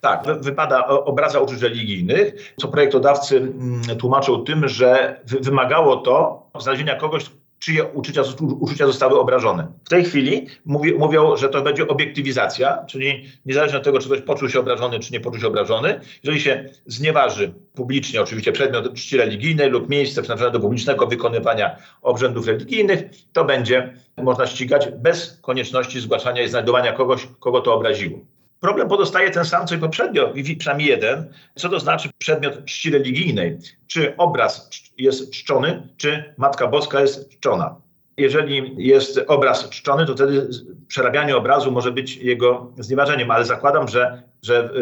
Tak, 0.00 0.24
wypada 0.40 0.86
obraza 0.86 1.40
uczuć 1.40 1.62
religijnych, 1.62 2.54
co 2.56 2.68
projektodawcy 2.68 3.36
mm, 3.36 3.82
tłumaczą 3.98 4.44
tym, 4.44 4.68
że 4.68 5.20
wymagało 5.24 5.96
to 5.96 6.42
znalezienia 6.60 6.94
kogoś, 6.94 7.30
czyje 7.60 7.84
uczucia, 7.84 8.22
uczucia 8.60 8.86
zostały 8.86 9.20
obrażone. 9.20 9.66
W 9.84 9.88
tej 9.88 10.04
chwili 10.04 10.46
mówi, 10.64 10.94
mówią, 10.94 11.36
że 11.36 11.48
to 11.48 11.62
będzie 11.62 11.88
obiektywizacja, 11.88 12.84
czyli 12.88 13.24
niezależnie 13.46 13.78
od 13.78 13.84
tego, 13.84 13.98
czy 13.98 14.06
ktoś 14.06 14.20
poczuł 14.20 14.48
się 14.48 14.60
obrażony, 14.60 14.98
czy 14.98 15.12
nie 15.12 15.20
poczuł 15.20 15.40
się 15.40 15.46
obrażony, 15.46 16.00
jeżeli 16.22 16.40
się 16.40 16.70
znieważy 16.86 17.54
publicznie 17.74 18.22
oczywiście 18.22 18.52
przedmiot 18.52 18.94
czci 18.94 19.16
religijnej 19.16 19.70
lub 19.70 19.88
miejsce 19.88 20.22
przeznaczone 20.22 20.50
do 20.50 20.60
publicznego 20.60 21.06
wykonywania 21.06 21.76
obrzędów 22.02 22.46
religijnych, 22.46 23.02
to 23.32 23.44
będzie 23.44 23.94
można 24.16 24.46
ścigać 24.46 24.88
bez 24.96 25.38
konieczności 25.42 26.00
zgłaszania 26.00 26.42
i 26.42 26.48
znajdowania 26.48 26.92
kogoś, 26.92 27.28
kogo 27.40 27.60
to 27.60 27.74
obraziło. 27.74 28.18
Problem 28.60 28.88
pozostaje 28.88 29.30
ten 29.30 29.44
sam, 29.44 29.66
co 29.66 29.74
i 29.74 29.78
poprzednio, 29.78 30.32
przynajmniej 30.58 30.88
jeden. 30.88 31.32
Co 31.54 31.68
to 31.68 31.80
znaczy 31.80 32.10
przedmiot 32.18 32.64
czci 32.64 32.90
religijnej? 32.90 33.58
Czy 33.86 34.16
obraz 34.16 34.70
jest 34.98 35.32
czczony, 35.32 35.88
czy 35.96 36.34
Matka 36.38 36.66
Boska 36.66 37.00
jest 37.00 37.30
czczona? 37.30 37.80
Jeżeli 38.20 38.74
jest 38.76 39.20
obraz 39.26 39.70
czczony, 39.70 40.06
to 40.06 40.14
wtedy 40.14 40.48
przerabianie 40.88 41.36
obrazu 41.36 41.72
może 41.72 41.92
być 41.92 42.16
jego 42.16 42.72
znieważeniem, 42.78 43.30
ale 43.30 43.44
zakładam, 43.44 43.88
że, 43.88 44.22
że 44.42 44.68
w, 44.68 44.72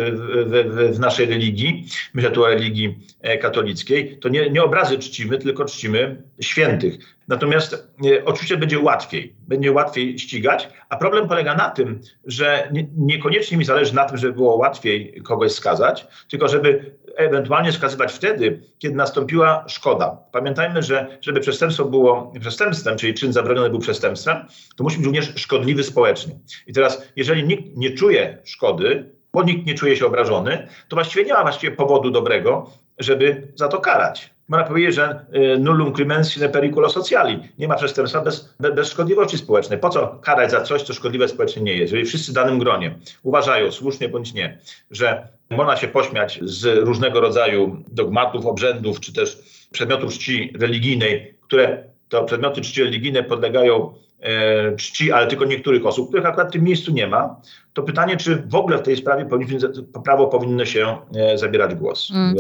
w, 0.47 0.97
w 0.97 1.01
naszej 1.01 1.27
religii, 1.27 1.87
myślę 2.15 2.31
tu 2.31 2.45
o 2.45 2.49
religii 2.49 2.99
e, 3.21 3.39
katolickiej, 3.39 4.19
to 4.19 4.29
nie, 4.29 4.51
nie 4.51 4.63
obrazy 4.63 4.99
czcimy, 4.99 5.39
tylko 5.39 5.65
czcimy 5.65 6.23
świętych. 6.41 6.99
Natomiast 7.29 7.93
e, 8.07 8.25
oczywiście 8.25 8.57
będzie 8.57 8.79
łatwiej, 8.79 9.35
będzie 9.49 9.73
łatwiej 9.73 10.19
ścigać, 10.19 10.69
a 10.89 10.97
problem 10.97 11.29
polega 11.29 11.55
na 11.55 11.71
tym, 11.71 12.01
że 12.25 12.69
nie, 12.73 12.87
niekoniecznie 12.97 13.57
mi 13.57 13.65
zależy 13.65 13.95
na 13.95 14.05
tym, 14.05 14.17
żeby 14.17 14.33
było 14.33 14.57
łatwiej 14.57 15.23
kogoś 15.23 15.53
skazać, 15.53 16.07
tylko 16.31 16.49
żeby 16.49 16.95
ewentualnie 17.19 17.73
skazywać 17.73 18.13
wtedy, 18.13 18.63
kiedy 18.79 18.95
nastąpiła 18.95 19.65
szkoda. 19.69 20.19
Pamiętajmy, 20.33 20.83
że 20.83 21.19
żeby 21.21 21.41
przestępstwo 21.41 21.85
było 21.85 22.33
przestępstwem, 22.41 22.97
czyli 22.99 23.15
czyn 23.15 23.33
zabroniony 23.33 23.71
był 23.71 23.79
przestępstwem, 23.79 24.37
to 24.77 24.85
musi 24.85 24.97
być 24.97 25.07
również 25.07 25.33
szkodliwy 25.37 25.85
społecznie. 25.85 26.39
I 26.67 26.73
teraz, 26.73 27.09
jeżeli 27.17 27.45
nikt 27.45 27.77
nie 27.77 27.91
czuje 27.91 28.39
szkody, 28.45 29.13
bo 29.33 29.43
nikt 29.43 29.67
nie 29.67 29.75
czuje 29.75 29.97
się 29.97 30.07
obrażony, 30.07 30.69
to 30.89 30.97
właściwie 30.97 31.25
nie 31.25 31.33
ma 31.33 31.43
właściwie 31.43 31.77
powodu 31.77 32.11
dobrego, 32.11 32.71
żeby 32.99 33.53
za 33.55 33.69
to 33.69 33.79
karać. 33.79 34.38
Można 34.49 34.67
powiedzieć, 34.67 34.95
że 34.95 35.27
y, 35.55 35.59
nullum 35.59 35.95
crimens 35.95 36.31
sine 36.31 36.49
periculo 36.49 36.89
sociali. 36.89 37.39
Nie 37.59 37.69
ma 37.69 37.75
przestępstwa 37.75 38.21
bez, 38.21 38.55
bez 38.61 38.89
szkodliwości 38.89 39.39
społecznej. 39.39 39.79
Po 39.79 39.91
co 39.91 40.09
karać 40.09 40.51
za 40.51 40.61
coś, 40.61 40.83
co 40.83 40.93
szkodliwe 40.93 41.29
społecznie 41.29 41.63
nie 41.63 41.73
jest? 41.73 41.93
Jeżeli 41.93 42.05
wszyscy 42.09 42.33
w 42.33 42.35
danym 42.35 42.59
gronie 42.59 42.99
uważają, 43.23 43.73
słusznie 43.73 44.09
bądź 44.09 44.35
nie, 44.35 44.59
że 44.91 45.29
można 45.51 45.77
się 45.77 45.89
pośmiać 45.89 46.39
z 46.43 46.79
różnego 46.87 47.21
rodzaju 47.21 47.85
dogmatów, 47.89 48.47
obrzędów, 48.47 49.01
czy 49.01 49.13
też 49.13 49.39
przedmiotów 49.73 50.13
czci 50.13 50.53
religijnej, 50.61 51.35
które 51.41 51.85
to 52.09 52.25
przedmioty 52.25 52.61
czci 52.61 52.83
religijne 52.83 53.23
podlegają 53.23 53.95
e, 54.21 54.77
czci, 54.77 55.13
ale 55.13 55.27
tylko 55.27 55.45
niektórych 55.45 55.87
osób, 55.87 56.09
których 56.09 56.27
akurat 56.27 56.49
w 56.49 56.53
tym 56.53 56.65
miejscu 56.65 56.93
nie 56.93 57.07
ma, 57.07 57.41
to 57.73 57.83
pytanie, 57.83 58.17
czy 58.17 58.37
w 58.37 58.55
ogóle 58.55 58.79
w 58.79 58.83
tej 58.83 58.97
sprawie 58.97 59.25
powinniśmy, 59.25 59.69
prawo 60.05 60.27
powinno 60.27 60.65
się 60.65 60.97
e, 61.15 61.39
zabierać 61.39 61.75
głos. 61.75 62.11
Mm. 62.15 62.37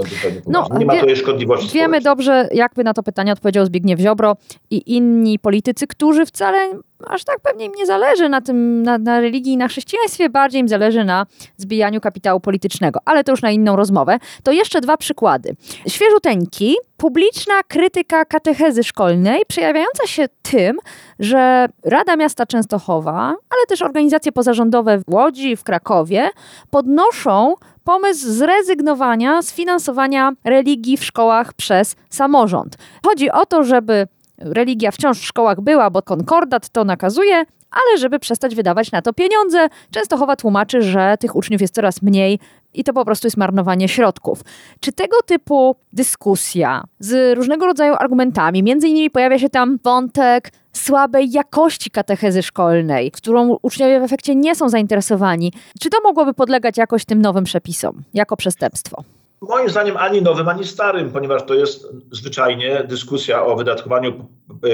No, 0.46 0.68
nie 0.78 0.86
ma 0.86 0.94
wie, 0.94 1.16
szkodliwości. 1.16 1.74
Wiemy 1.74 2.00
społecznej. 2.00 2.02
dobrze, 2.02 2.48
jakby 2.52 2.84
na 2.84 2.94
to 2.94 3.02
pytanie 3.02 3.32
odpowiedział 3.32 3.66
Zbigniew 3.66 4.00
Ziobro 4.00 4.36
i 4.70 4.96
inni 4.96 5.38
politycy, 5.38 5.86
którzy 5.86 6.26
wcale 6.26 6.70
aż 7.06 7.24
tak 7.24 7.40
pewnie 7.40 7.66
im 7.66 7.72
nie 7.72 7.86
zależy 7.86 8.28
na 8.28 8.40
tym, 8.40 8.82
na, 8.82 8.98
na 8.98 9.20
religii 9.20 9.52
i 9.52 9.56
na 9.56 9.68
chrześcijaństwie, 9.68 10.30
bardziej 10.30 10.60
im 10.60 10.68
zależy 10.68 11.04
na 11.04 11.26
zbijaniu 11.56 12.00
kapitału 12.00 12.40
politycznego, 12.40 13.00
ale 13.04 13.24
to 13.24 13.32
już 13.32 13.42
na 13.42 13.50
inną 13.50 13.76
rozmowę. 13.76 14.18
To 14.42 14.52
jeszcze 14.52 14.80
dwa 14.80 14.96
przykłady. 14.96 15.56
Świeżuteńki, 15.88 16.76
publiczna 16.96 17.54
krytyka 17.68 18.24
katechezy 18.24 18.84
szkolnej, 18.84 19.42
przejawiająca 19.48 20.06
się 20.06 20.26
tym, 20.42 20.78
że 21.18 21.68
Rada 21.84 22.16
Miasta 22.16 22.46
Częstochowa, 22.46 23.20
ale 23.26 23.66
też 23.68 23.82
organizacje 23.82 24.32
pozarządowe 24.32 24.98
w 24.98 25.02
Łodzi, 25.14 25.27
w 25.56 25.64
Krakowie 25.64 26.30
podnoszą 26.70 27.54
pomysł 27.84 28.28
zrezygnowania 28.28 29.42
z 29.42 29.52
finansowania 29.52 30.32
religii 30.44 30.96
w 30.96 31.04
szkołach 31.04 31.52
przez 31.52 31.96
samorząd. 32.10 32.76
Chodzi 33.06 33.30
o 33.30 33.46
to, 33.46 33.64
żeby 33.64 34.06
religia 34.38 34.90
wciąż 34.90 35.18
w 35.18 35.24
szkołach 35.24 35.60
była, 35.60 35.90
bo 35.90 36.02
konkordat 36.02 36.68
to 36.68 36.84
nakazuje, 36.84 37.44
ale 37.70 37.98
żeby 37.98 38.18
przestać 38.18 38.54
wydawać 38.54 38.92
na 38.92 39.02
to 39.02 39.12
pieniądze, 39.12 39.68
Częstochowa 39.90 40.36
tłumaczy, 40.36 40.82
że 40.82 41.16
tych 41.20 41.36
uczniów 41.36 41.60
jest 41.60 41.74
coraz 41.74 42.02
mniej 42.02 42.38
i 42.74 42.84
to 42.84 42.92
po 42.92 43.04
prostu 43.04 43.26
jest 43.26 43.36
marnowanie 43.36 43.88
środków. 43.88 44.42
Czy 44.80 44.92
tego 44.92 45.16
typu 45.26 45.76
dyskusja 45.92 46.84
z 46.98 47.36
różnego 47.36 47.66
rodzaju 47.66 47.94
argumentami, 47.98 48.62
między 48.62 48.88
innymi 48.88 49.10
pojawia 49.10 49.38
się 49.38 49.48
tam 49.48 49.78
wątek 49.84 50.52
słabej 50.72 51.30
jakości 51.30 51.90
katechezy 51.90 52.42
szkolnej, 52.42 53.10
którą 53.10 53.56
uczniowie 53.62 54.00
w 54.00 54.02
efekcie 54.02 54.34
nie 54.34 54.54
są 54.54 54.68
zainteresowani, 54.68 55.52
czy 55.80 55.90
to 55.90 55.98
mogłoby 56.04 56.34
podlegać 56.34 56.76
jakoś 56.76 57.04
tym 57.04 57.22
nowym 57.22 57.44
przepisom 57.44 58.02
jako 58.14 58.36
przestępstwo? 58.36 59.04
Moim 59.40 59.68
zdaniem 59.68 59.96
ani 59.96 60.22
nowym, 60.22 60.48
ani 60.48 60.64
starym, 60.64 61.10
ponieważ 61.10 61.42
to 61.46 61.54
jest 61.54 61.86
zwyczajnie 62.12 62.84
dyskusja 62.88 63.44
o 63.44 63.56
wydatkowaniu 63.56 64.26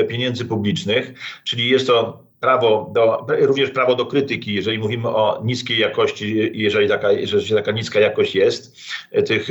pieniędzy 0.08 0.44
publicznych, 0.44 1.14
czyli 1.44 1.68
jest 1.68 1.86
to 1.86 2.22
prawo 2.44 2.90
do, 2.92 3.26
również 3.40 3.70
prawo 3.70 3.94
do 3.94 4.06
krytyki, 4.06 4.54
jeżeli 4.54 4.78
mówimy 4.78 5.08
o 5.08 5.40
niskiej 5.44 5.78
jakości, 5.78 6.50
jeżeli 6.54 6.88
taka, 6.88 7.12
jeżeli 7.12 7.54
taka 7.54 7.72
niska 7.72 8.00
jakość 8.00 8.34
jest 8.34 8.76
e, 9.12 9.22
tych 9.22 9.48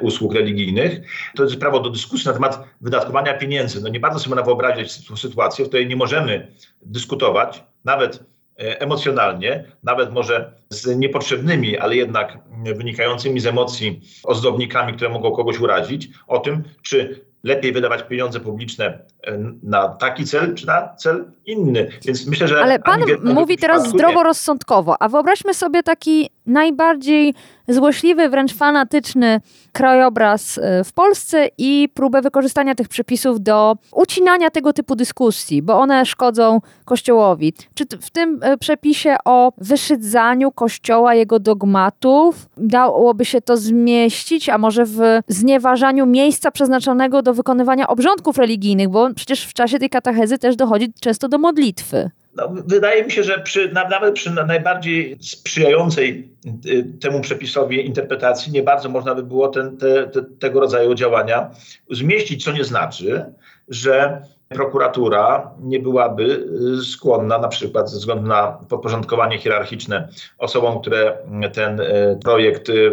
usług 0.00 0.34
religijnych, 0.34 1.00
to 1.36 1.44
jest 1.44 1.56
prawo 1.56 1.80
do 1.80 1.90
dyskusji 1.90 2.26
na 2.26 2.32
temat 2.32 2.64
wydatkowania 2.80 3.34
pieniędzy. 3.34 3.82
No 3.82 3.88
nie 3.88 4.00
bardzo 4.00 4.18
sobie 4.18 4.30
można 4.30 4.44
wyobrazić 4.44 5.18
sytuację, 5.20 5.64
w 5.64 5.68
której 5.68 5.86
nie 5.86 5.96
możemy 5.96 6.52
dyskutować, 6.82 7.64
nawet 7.84 8.24
e, 8.58 8.80
emocjonalnie, 8.80 9.64
nawet 9.82 10.12
może 10.12 10.52
z 10.68 10.96
niepotrzebnymi, 10.96 11.78
ale 11.78 11.96
jednak 11.96 12.38
wynikającymi 12.76 13.40
z 13.40 13.46
emocji 13.46 14.00
ozdobnikami, 14.24 14.92
które 14.92 15.10
mogą 15.10 15.32
kogoś 15.32 15.60
urazić, 15.60 16.08
o 16.26 16.38
tym, 16.38 16.62
czy 16.82 17.24
lepiej 17.44 17.72
wydawać 17.72 18.02
pieniądze 18.02 18.40
publiczne 18.40 18.84
e, 18.86 19.38
na 19.62 19.88
taki 19.88 20.24
cel, 20.24 20.54
czy 20.54 20.66
na 20.66 20.94
cel 20.94 21.24
inny. 21.46 21.88
Więc 22.04 22.26
myślę, 22.26 22.48
że. 22.48 22.62
Ale 22.62 22.78
pan 22.78 23.00
mówi 23.22 23.58
teraz 23.58 23.88
zdroworozsądkowo, 23.88 25.02
a 25.02 25.08
wyobraźmy 25.08 25.54
sobie 25.54 25.82
taki 25.82 26.30
najbardziej 26.46 27.34
złośliwy, 27.68 28.28
wręcz 28.28 28.54
fanatyczny 28.54 29.40
krajobraz 29.72 30.58
e, 30.58 30.84
w 30.84 30.92
Polsce 30.92 31.48
i 31.58 31.88
próbę 31.94 32.22
wykorzystania 32.22 32.74
tych 32.74 32.88
przepisów 32.88 33.40
do 33.40 33.76
ucinania 33.92 34.50
tego 34.50 34.72
typu 34.72 34.96
dyskusji, 34.96 35.62
bo 35.62 35.80
one 35.80 36.06
szkodzą 36.06 36.60
Kościołowi. 36.84 37.52
Czy 37.74 37.84
w 38.00 38.10
tym 38.10 38.40
e, 38.42 38.56
przepisie 38.56 39.16
o 39.24 39.52
wyszydzaniu 39.58 40.52
Kościoła, 40.52 41.14
jego 41.14 41.38
dogmatów, 41.38 42.48
dałoby 42.56 43.24
się 43.24 43.40
to 43.40 43.56
zmieścić, 43.56 44.48
a 44.48 44.58
może 44.58 44.84
w 44.84 45.00
znieważaniu 45.28 46.06
miejsca 46.06 46.50
przeznaczonego 46.50 47.22
do 47.22 47.34
wykonywania 47.34 47.88
obrządków 47.88 48.38
religijnych, 48.38 48.88
bo 48.88 49.14
przecież 49.14 49.46
w 49.46 49.52
czasie 49.52 49.78
tej 49.78 49.90
katechezy 49.90 50.38
też 50.38 50.56
dochodzi 50.56 50.92
często 51.00 51.28
do 51.28 51.38
modlitwy. 51.38 52.10
No, 52.36 52.54
wydaje 52.66 53.04
mi 53.04 53.10
się, 53.10 53.22
że 53.22 53.38
przy, 53.38 53.72
nawet 53.72 54.14
przy 54.14 54.30
najbardziej 54.30 55.16
sprzyjającej 55.20 56.28
y, 56.66 56.84
temu 57.00 57.20
przepisowi 57.20 57.86
interpretacji 57.86 58.52
nie 58.52 58.62
bardzo 58.62 58.88
można 58.88 59.14
by 59.14 59.22
było 59.22 59.48
ten, 59.48 59.76
te, 59.76 60.06
te, 60.06 60.22
tego 60.22 60.60
rodzaju 60.60 60.94
działania 60.94 61.50
zmieścić, 61.90 62.44
co 62.44 62.52
nie 62.52 62.64
znaczy, 62.64 63.24
że 63.68 64.22
prokuratura 64.54 65.50
nie 65.60 65.80
byłaby 65.80 66.46
y, 66.80 66.84
skłonna, 66.84 67.38
na 67.38 67.48
przykład 67.48 67.90
ze 67.90 67.98
względu 67.98 68.26
na 68.28 68.58
podporządkowanie 68.68 69.38
hierarchiczne 69.38 70.08
osobom, 70.38 70.80
które 70.80 71.18
ten 71.52 71.80
y, 71.80 72.18
projekt 72.22 72.68
y, 72.68 72.92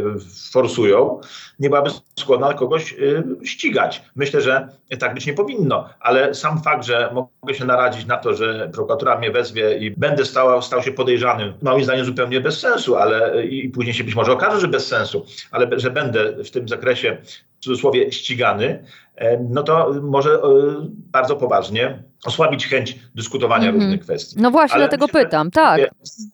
forsują, 0.52 1.22
nie 1.60 1.70
byłaby 1.70 1.90
skłonna 2.20 2.54
kogoś 2.54 2.96
ścigać. 3.44 4.04
Myślę, 4.16 4.42
że 4.42 4.68
tak 5.00 5.14
być 5.14 5.26
nie 5.26 5.34
powinno, 5.34 5.90
ale 6.00 6.34
sam 6.36 6.62
fakt, 6.62 6.86
że 6.86 7.12
mogę 7.14 7.54
się 7.54 7.66
naradzić 7.66 8.06
na 8.06 8.18
to, 8.18 8.34
że 8.34 8.70
prokuratura 8.74 9.18
mnie 9.18 9.32
wezwie 9.32 9.78
i 9.78 9.92
będę 9.92 10.26
stał, 10.26 10.62
stał 10.62 10.84
się 10.84 10.92
podejrzanym, 10.92 11.54
moim 11.62 11.84
zdaniem 11.84 12.06
zupełnie 12.06 12.42
bez 12.42 12.60
sensu, 12.60 12.96
ale 12.96 13.46
i 13.46 13.70
później 13.70 13.94
się 13.94 14.04
być 14.04 14.16
może 14.16 14.32
okaże, 14.32 14.60
że 14.60 14.68
bez 14.68 14.88
sensu, 14.88 15.26
ale 15.52 15.80
że 15.80 15.90
będę 15.90 16.44
w 16.44 16.52
tym 16.52 16.68
zakresie 16.68 17.18
cudzysłowie 17.62 18.12
ścigany, 18.12 18.84
e, 19.16 19.40
no 19.50 19.64
to 19.64 19.94
może 20.02 20.32
e, 20.32 20.40
bardzo 20.90 21.36
poważnie 21.36 22.04
osłabić 22.26 22.68
chęć 22.68 23.00
dyskutowania 23.16 23.70
mm 23.70 23.76
-hmm. 23.76 23.84
różnych 23.84 24.02
kwestii. 24.02 24.36
No 24.40 24.52
właśnie, 24.52 24.76
Ale 24.76 24.84
dlatego 24.84 25.06
myślę, 25.06 25.26
pytam, 25.26 25.52
tak. 25.52 25.82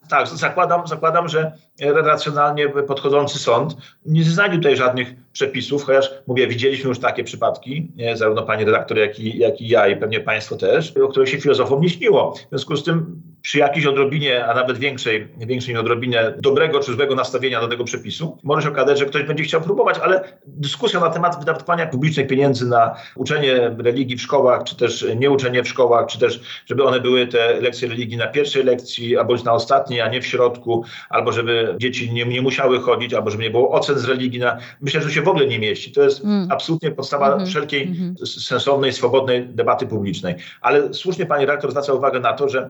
Tak, 0.10 0.28
zakładam, 0.28 0.88
zakładam, 0.88 1.30
że 1.30 1.52
racjonalnie 1.82 2.70
podchodzący 2.70 3.40
sąd 3.40 3.78
nie 4.06 4.24
znajdzie 4.24 4.58
tutaj 4.58 4.76
żadnych 4.76 5.08
przepisów, 5.32 5.84
chociaż 5.84 6.12
mówię, 6.28 6.48
widzieliśmy 6.48 6.90
już 6.90 7.00
takie 7.00 7.24
przypadki, 7.24 7.92
zarówno 8.14 8.44
pani 8.44 8.66
redaktor, 8.66 8.98
jak 8.98 9.20
i, 9.20 9.38
jak 9.38 9.62
i 9.62 9.68
ja 9.68 9.88
i 9.88 9.96
pewnie 9.96 10.20
państwo 10.20 10.56
też, 10.56 10.98
o 10.98 11.08
których 11.08 11.30
się 11.30 11.42
filozofom 11.42 11.82
nie 11.82 11.90
śniło. 11.90 12.34
W 12.36 12.50
związku 12.50 12.76
z 12.76 12.84
tym 12.84 13.22
przy 13.42 13.58
jakiejś 13.58 13.86
odrobinie, 13.86 14.46
a 14.46 14.54
nawet 14.54 14.78
większej, 14.78 15.28
większej 15.38 15.78
odrobinie 15.78 16.34
dobrego 16.38 16.80
czy 16.80 16.94
złego 16.94 17.16
nastawienia 17.16 17.62
do 17.62 17.68
tego 17.68 17.84
przepisu, 17.84 18.38
może 18.44 18.62
się 18.62 18.70
okazać, 18.70 19.00
że 19.00 19.06
ktoś 19.06 19.24
będzie 19.24 19.44
chciał 19.44 19.62
próbować, 19.62 20.00
ale 20.04 20.24
dyskusja 20.46 21.00
na 21.00 21.10
temat 21.10 21.40
wydatkowania 21.40 21.88
publicznych 21.88 22.28
pieniędzy 22.28 22.68
na 22.68 22.96
uczenie 23.16 23.76
religii 23.78 24.18
w 24.18 24.22
szkołach, 24.22 24.64
czy 24.64 24.76
też 24.76 25.06
nieuczenie 25.16 25.64
w 25.64 25.68
szkołach, 25.68 26.08
czy 26.08 26.20
też 26.20 26.42
żeby 26.66 26.84
one 26.84 27.00
były 27.00 27.28
te 27.28 27.62
lekcje 27.62 27.88
religii 27.90 28.18
na 28.18 28.28
pierwszej 28.28 28.64
lekcji, 28.64 29.18
albo 29.18 29.36
na 29.36 29.54
ostatniej, 29.54 30.02
a 30.02 30.08
nie 30.08 30.22
w 30.22 30.28
środku, 30.28 30.84
albo 31.10 31.32
żeby 31.32 31.76
dzieci 31.78 32.14
nie, 32.14 32.26
nie 32.26 32.42
musiały 32.42 32.80
chodzić, 32.80 33.14
albo 33.14 33.30
żeby 33.30 33.44
nie 33.44 33.50
było 33.50 33.72
ocen 33.72 34.00
z 34.00 34.06
religii. 34.06 34.40
Na, 34.40 34.58
myślę, 34.82 35.02
że 35.02 35.12
się 35.12 35.22
w 35.22 35.28
ogóle 35.28 35.48
nie 35.48 35.60
mieści. 35.60 35.92
To 35.92 36.02
jest 36.02 36.24
mm. 36.24 36.48
absolutnie 36.52 36.92
podstawa 36.92 37.28
mm 37.28 37.40
-hmm. 37.40 37.50
wszelkiej 37.50 37.84
mm 37.84 38.16
-hmm. 38.16 38.26
sensownej, 38.26 38.94
swobodnej 38.94 39.46
debaty 39.50 39.88
publicznej. 39.88 40.36
Ale 40.62 40.94
słusznie 40.94 41.26
pani 41.26 41.46
rektor 41.46 41.72
zwraca 41.72 41.94
uwagę 41.94 42.20
na 42.20 42.34
to, 42.34 42.50
że 42.50 42.70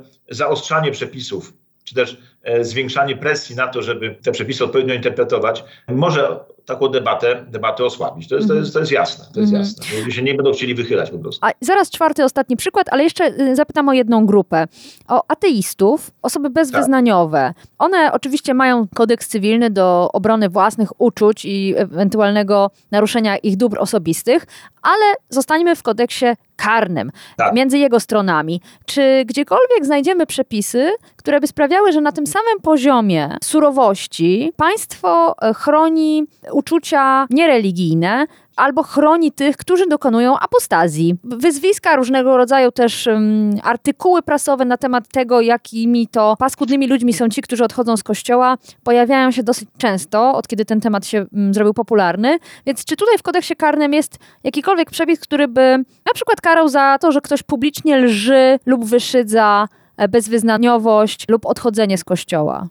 zaostrzanie 0.57 0.91
przepisów 0.91 1.53
czy 1.83 1.95
też 1.95 2.17
zwiększanie 2.61 3.15
presji 3.15 3.55
na 3.55 3.67
to, 3.67 3.81
żeby 3.81 4.15
te 4.23 4.31
przepisy 4.31 4.63
odpowiednio 4.63 4.93
interpretować, 4.93 5.63
może 5.87 6.39
taką 6.67 6.87
debatę, 6.87 7.45
debatę 7.47 7.85
osłabić. 7.85 8.27
To 8.27 8.35
jest, 8.35 8.47
to 8.47 8.53
jest, 8.53 8.73
to 8.73 8.79
jest 8.79 8.91
jasne. 8.91 9.25
To 9.33 9.39
jest 9.39 9.53
mm 9.53 9.65
-hmm. 9.65 9.67
jasne. 9.67 9.99
Ludzie 9.99 10.11
się 10.11 10.23
nie 10.23 10.33
będą 10.33 10.51
chcieli 10.51 10.75
wychylać 10.75 11.11
po 11.11 11.17
prostu. 11.17 11.45
A 11.45 11.51
zaraz 11.61 11.89
czwarty, 11.89 12.23
ostatni 12.23 12.57
przykład, 12.57 12.87
ale 12.91 13.03
jeszcze 13.03 13.25
y, 13.39 13.55
zapytam 13.55 13.89
o 13.89 13.93
jedną 13.93 14.25
grupę. 14.25 14.67
O 15.07 15.23
ateistów, 15.27 16.11
osoby 16.21 16.49
bezwyznaniowe. 16.49 17.53
Tak. 17.55 17.67
One 17.79 18.11
oczywiście 18.13 18.53
mają 18.53 18.87
kodeks 18.95 19.27
cywilny 19.27 19.69
do 19.69 20.09
obrony 20.13 20.49
własnych 20.49 21.01
uczuć 21.01 21.45
i 21.45 21.73
ewentualnego 21.77 22.71
naruszenia 22.91 23.37
ich 23.37 23.57
dóbr 23.57 23.79
osobistych, 23.79 24.45
ale 24.81 25.13
zostańmy 25.29 25.75
w 25.75 25.83
kodeksie 25.83 26.25
karnym, 26.55 27.11
tak. 27.37 27.53
między 27.53 27.77
jego 27.77 27.99
stronami. 27.99 28.61
Czy 28.85 29.23
gdziekolwiek 29.25 29.85
znajdziemy 29.85 30.25
przepisy, 30.25 30.91
które 31.15 31.39
by 31.39 31.47
sprawiały, 31.47 31.91
że 31.91 32.01
na 32.01 32.11
tym 32.11 32.27
samym 32.27 32.36
poziomie 32.61 33.37
surowości 33.43 34.53
państwo 34.55 35.35
e, 35.41 35.53
chroni 35.53 36.23
uczucia 36.51 37.27
niereligijne, 37.29 38.27
albo 38.57 38.83
chroni 38.83 39.31
tych, 39.31 39.57
którzy 39.57 39.87
dokonują 39.87 40.39
apostazji. 40.39 41.15
Wyzwiska, 41.23 41.95
różnego 41.95 42.37
rodzaju 42.37 42.71
też 42.71 43.07
um, 43.07 43.51
artykuły 43.63 44.21
prasowe 44.21 44.65
na 44.65 44.77
temat 44.77 45.07
tego, 45.07 45.41
jakimi 45.41 46.07
to 46.07 46.35
paskudnymi 46.39 46.87
ludźmi 46.87 47.13
są 47.13 47.29
ci, 47.29 47.41
którzy 47.41 47.63
odchodzą 47.63 47.97
z 47.97 48.03
kościoła, 48.03 48.57
pojawiają 48.83 49.31
się 49.31 49.43
dosyć 49.43 49.69
często, 49.77 50.35
od 50.35 50.47
kiedy 50.47 50.65
ten 50.65 50.81
temat 50.81 51.05
się 51.05 51.25
um, 51.33 51.53
zrobił 51.53 51.73
popularny. 51.73 52.39
Więc 52.65 52.85
czy 52.85 52.95
tutaj 52.95 53.17
w 53.17 53.23
kodeksie 53.23 53.55
karnym 53.55 53.93
jest 53.93 54.17
jakikolwiek 54.43 54.91
przepis, 54.91 55.19
który 55.19 55.47
by 55.47 55.83
na 56.05 56.13
przykład 56.13 56.41
karał 56.41 56.69
za 56.69 56.97
to, 57.01 57.11
że 57.11 57.21
ktoś 57.21 57.43
publicznie 57.43 57.97
lży 57.97 58.59
lub 58.65 58.85
wyszydza 58.85 59.67
bezwyznaniowość 60.09 61.25
lub 61.29 61.45
odchodzenie 61.45 61.97
z 61.97 62.03
kościoła? 62.03 62.67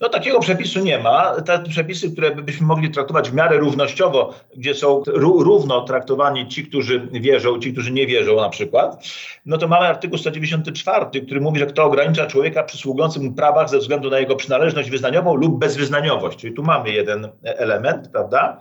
No 0.00 0.08
takiego 0.08 0.40
przepisu 0.40 0.80
nie 0.80 0.98
ma. 0.98 1.40
Te 1.40 1.62
przepisy, 1.62 2.12
które 2.12 2.30
byśmy 2.30 2.66
mogli 2.66 2.90
traktować 2.90 3.30
w 3.30 3.34
miarę 3.34 3.58
równościowo, 3.58 4.34
gdzie 4.56 4.74
są 4.74 5.02
równo 5.16 5.80
traktowani 5.80 6.48
ci, 6.48 6.66
którzy 6.66 7.08
wierzą, 7.12 7.58
ci, 7.58 7.72
którzy 7.72 7.92
nie 7.92 8.06
wierzą 8.06 8.36
na 8.36 8.48
przykład, 8.48 9.06
no 9.46 9.58
to 9.58 9.68
mamy 9.68 9.86
artykuł 9.86 10.18
194, 10.18 11.06
który 11.26 11.40
mówi, 11.40 11.58
że 11.58 11.66
kto 11.66 11.84
ogranicza 11.84 12.26
człowieka 12.26 12.62
przysługującym 12.62 13.24
mu 13.24 13.32
prawach 13.32 13.68
ze 13.70 13.78
względu 13.78 14.10
na 14.10 14.18
jego 14.18 14.36
przynależność 14.36 14.90
wyznaniową 14.90 15.34
lub 15.34 15.58
bezwyznaniowość. 15.58 16.38
Czyli 16.38 16.54
tu 16.54 16.62
mamy 16.62 16.90
jeden 16.90 17.28
element, 17.42 18.08
prawda? 18.08 18.58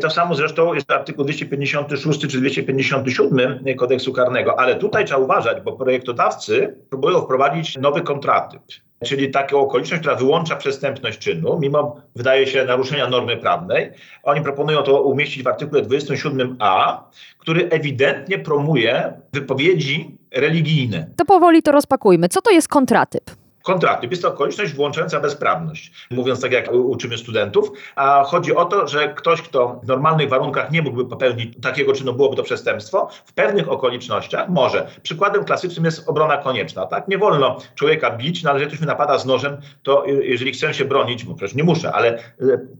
To 0.00 0.10
samo 0.10 0.34
zresztą 0.34 0.74
jest 0.74 0.90
artykuł 0.90 1.24
256 1.24 2.20
czy 2.20 2.38
257 2.38 3.64
kodeksu 3.76 4.12
karnego, 4.12 4.60
ale 4.60 4.76
tutaj 4.76 5.04
trzeba 5.04 5.20
uważać, 5.20 5.62
bo 5.62 5.72
projektodawcy 5.72 6.76
próbują 6.90 7.20
wprowadzić 7.20 7.76
nowy 7.76 8.00
kontratyp 8.00 8.62
czyli 9.02 9.30
taką 9.30 9.60
okoliczność, 9.60 10.00
która 10.00 10.16
wyłącza 10.16 10.56
przestępność 10.56 11.18
czynu, 11.18 11.58
mimo, 11.60 11.96
wydaje 12.16 12.46
się, 12.46 12.64
naruszenia 12.64 13.08
normy 13.08 13.36
prawnej. 13.36 13.90
Oni 14.22 14.40
proponują 14.40 14.82
to 14.82 15.02
umieścić 15.02 15.42
w 15.42 15.46
artykule 15.46 15.82
27a, 15.82 16.98
który 17.38 17.68
ewidentnie 17.68 18.38
promuje 18.38 19.12
wypowiedzi 19.32 20.16
religijne. 20.30 21.06
To 21.16 21.24
powoli 21.24 21.62
to 21.62 21.72
rozpakujmy. 21.72 22.28
Co 22.28 22.42
to 22.42 22.50
jest 22.50 22.68
kontratyp? 22.68 23.41
Kontrakty. 23.62 24.06
Jest 24.10 24.22
to 24.22 24.28
okoliczność 24.28 24.72
włączająca 24.74 25.20
bezprawność, 25.20 25.92
mówiąc 26.10 26.40
tak 26.40 26.52
jak 26.52 26.72
uczymy 26.72 27.18
studentów, 27.18 27.72
a 27.96 28.24
chodzi 28.24 28.54
o 28.54 28.64
to, 28.64 28.88
że 28.88 29.14
ktoś, 29.14 29.42
kto 29.42 29.80
w 29.82 29.86
normalnych 29.86 30.28
warunkach 30.28 30.70
nie 30.70 30.82
mógłby 30.82 31.06
popełnić 31.06 31.54
takiego 31.62 31.92
czynu, 31.92 32.14
byłoby 32.14 32.36
to 32.36 32.42
przestępstwo, 32.42 33.08
w 33.24 33.32
pewnych 33.32 33.68
okolicznościach 33.68 34.48
może. 34.48 34.86
Przykładem 35.02 35.44
klasycznym 35.44 35.84
jest 35.84 36.08
obrona 36.08 36.36
konieczna. 36.36 36.86
Tak? 36.86 37.08
Nie 37.08 37.18
wolno 37.18 37.58
człowieka 37.74 38.10
bić, 38.10 38.42
no 38.42 38.50
ale 38.50 38.58
jeżeli 38.58 38.70
ktoś 38.70 38.80
mi 38.80 38.86
napada 38.86 39.18
z 39.18 39.26
nożem, 39.26 39.56
to 39.82 40.04
jeżeli 40.06 40.52
chcę 40.52 40.74
się 40.74 40.84
bronić, 40.84 41.24
bo 41.24 41.34
przecież 41.34 41.54
nie 41.54 41.64
muszę, 41.64 41.92
ale 41.92 42.08
e, 42.18 42.22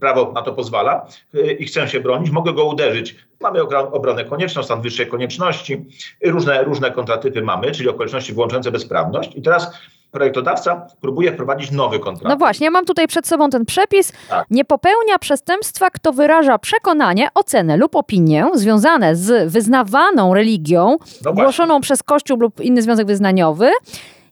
prawo 0.01 0.33
na 0.33 0.43
to 0.43 0.53
pozwala 0.53 1.07
e, 1.35 1.53
i 1.53 1.67
chcę 1.67 1.89
się 1.89 2.01
bronić, 2.01 2.31
mogę 2.31 2.53
go 2.53 2.65
uderzyć. 2.65 3.17
Mamy 3.41 3.63
obronę 3.93 4.25
konieczną, 4.25 4.63
stan 4.63 4.83
wyższej 4.83 5.07
konieczności, 5.07 5.85
różne, 6.25 6.65
różne 6.65 6.91
kontratypy 6.91 7.43
mamy, 7.43 7.73
czyli 7.73 7.89
okoliczności 7.89 8.33
włączające 8.33 8.73
bezprawność. 8.73 9.37
I 9.37 9.43
teraz 9.43 9.79
projektodawca 10.13 10.87
próbuje 11.01 11.33
wprowadzić 11.33 11.71
nowy 11.71 11.99
kontrakt. 11.99 12.29
No 12.29 12.37
właśnie, 12.37 12.65
ja 12.65 12.71
mam 12.71 12.85
tutaj 12.85 13.09
przed 13.09 13.27
sobą 13.27 13.51
ten 13.51 13.65
przepis. 13.65 14.13
Tak. 14.29 14.47
Nie 14.51 14.65
popełnia 14.65 15.19
przestępstwa, 15.19 15.91
kto 15.91 16.13
wyraża 16.13 16.59
przekonanie, 16.59 17.29
ocenę 17.35 17.77
lub 17.77 17.97
opinię 17.97 18.47
związane 18.55 19.17
z 19.17 19.53
wyznawaną 19.53 20.35
religią, 20.35 20.97
no 21.25 21.33
głoszoną 21.33 21.81
przez 21.81 22.03
Kościół 22.03 22.39
lub 22.41 22.61
inny 22.61 22.83
związek 22.83 23.07
wyznaniowy, 23.07 23.71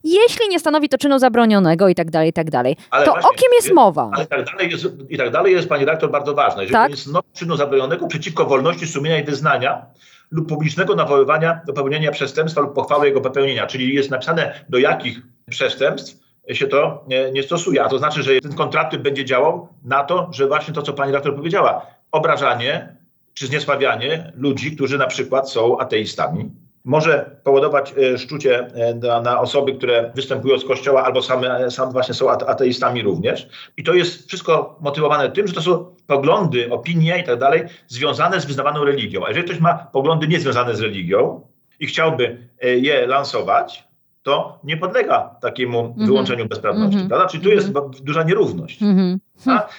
jeśli 0.04 0.48
nie 0.48 0.60
stanowi 0.60 0.88
to 0.88 0.98
czynu 0.98 1.18
zabronionego 1.18 1.88
i 1.88 1.94
tak 1.94 2.10
dalej, 2.10 2.28
i 2.28 2.32
tak 2.32 2.50
dalej. 2.50 2.76
Ale 2.90 3.06
to 3.06 3.12
właśnie, 3.12 3.30
o 3.30 3.32
kim 3.32 3.48
jest 3.54 3.72
mowa? 3.72 4.10
Ale 4.12 4.26
tak 4.26 4.44
dalej 4.44 4.70
jest, 4.70 4.86
i 5.08 5.18
tak 5.18 5.30
dalej 5.30 5.52
jest, 5.52 5.68
pani 5.68 5.84
redaktor, 5.84 6.10
bardzo 6.10 6.34
ważne. 6.34 6.62
Jeżeli 6.62 6.72
tak? 6.72 6.86
to 6.86 6.90
jest 6.90 7.08
czynu 7.32 7.56
zabronionego 7.56 8.06
przeciwko 8.06 8.44
wolności 8.44 8.86
sumienia 8.86 9.18
i 9.18 9.24
wyznania, 9.24 9.86
lub 10.30 10.48
publicznego 10.48 10.94
nawoływania 10.94 11.60
do 11.66 11.72
popełnienia 11.72 12.10
przestępstwa 12.10 12.60
lub 12.60 12.74
pochwały 12.74 13.06
jego 13.06 13.20
popełnienia. 13.20 13.66
Czyli 13.66 13.94
jest 13.94 14.10
napisane, 14.10 14.64
do 14.68 14.78
jakich 14.78 15.20
przestępstw 15.50 16.20
się 16.48 16.66
to 16.66 17.04
nie, 17.08 17.32
nie 17.32 17.42
stosuje. 17.42 17.84
A 17.84 17.88
to 17.88 17.98
znaczy, 17.98 18.22
że 18.22 18.40
ten 18.40 18.54
kontrakt 18.54 18.96
będzie 18.96 19.24
działał 19.24 19.68
na 19.84 20.04
to, 20.04 20.28
że 20.32 20.46
właśnie 20.46 20.74
to, 20.74 20.82
co 20.82 20.92
pani 20.92 21.12
redaktor 21.12 21.36
powiedziała, 21.36 21.86
obrażanie 22.12 22.96
czy 23.34 23.46
zniesławianie 23.46 24.32
ludzi, 24.36 24.76
którzy 24.76 24.98
na 24.98 25.06
przykład 25.06 25.50
są 25.50 25.78
ateistami. 25.78 26.50
Może 26.84 27.36
powodować 27.44 27.94
e, 27.98 28.18
szczucie 28.18 28.58
e, 28.58 28.94
na, 28.94 29.20
na 29.20 29.40
osoby, 29.40 29.74
które 29.74 30.12
występują 30.14 30.58
z 30.58 30.64
kościoła 30.64 31.04
albo 31.04 31.22
same, 31.22 31.70
same 31.70 31.92
właśnie 31.92 32.14
są 32.14 32.30
ateistami 32.30 33.02
również. 33.02 33.48
I 33.76 33.82
to 33.82 33.94
jest 33.94 34.28
wszystko 34.28 34.78
motywowane 34.80 35.30
tym, 35.30 35.46
że 35.46 35.54
to 35.54 35.62
są 35.62 35.94
poglądy, 36.06 36.70
opinie 36.70 37.18
i 37.18 37.24
tak 37.24 37.38
dalej 37.38 37.62
związane 37.88 38.40
z 38.40 38.44
wyznawaną 38.44 38.84
religią. 38.84 39.24
A 39.24 39.28
jeżeli 39.28 39.46
ktoś 39.46 39.60
ma 39.60 39.74
poglądy 39.74 40.28
niezwiązane 40.28 40.74
z 40.74 40.80
religią 40.80 41.40
i 41.80 41.86
chciałby 41.86 42.48
e, 42.62 42.68
je 42.68 43.06
lansować, 43.06 43.89
to 44.22 44.58
nie 44.64 44.76
podlega 44.76 45.36
takiemu 45.40 45.80
mm 45.80 45.92
-hmm. 45.92 46.06
wyłączeniu 46.06 46.46
bezprawności. 46.46 46.94
Mm 46.94 47.06
-hmm. 47.06 47.08
prawda? 47.08 47.28
Czyli 47.28 47.42
tu 47.42 47.50
jest 47.50 47.68
mm 47.68 47.82
-hmm. 47.82 48.00
duża 48.00 48.22
nierówność. 48.22 48.82
Mhm. 48.82 49.20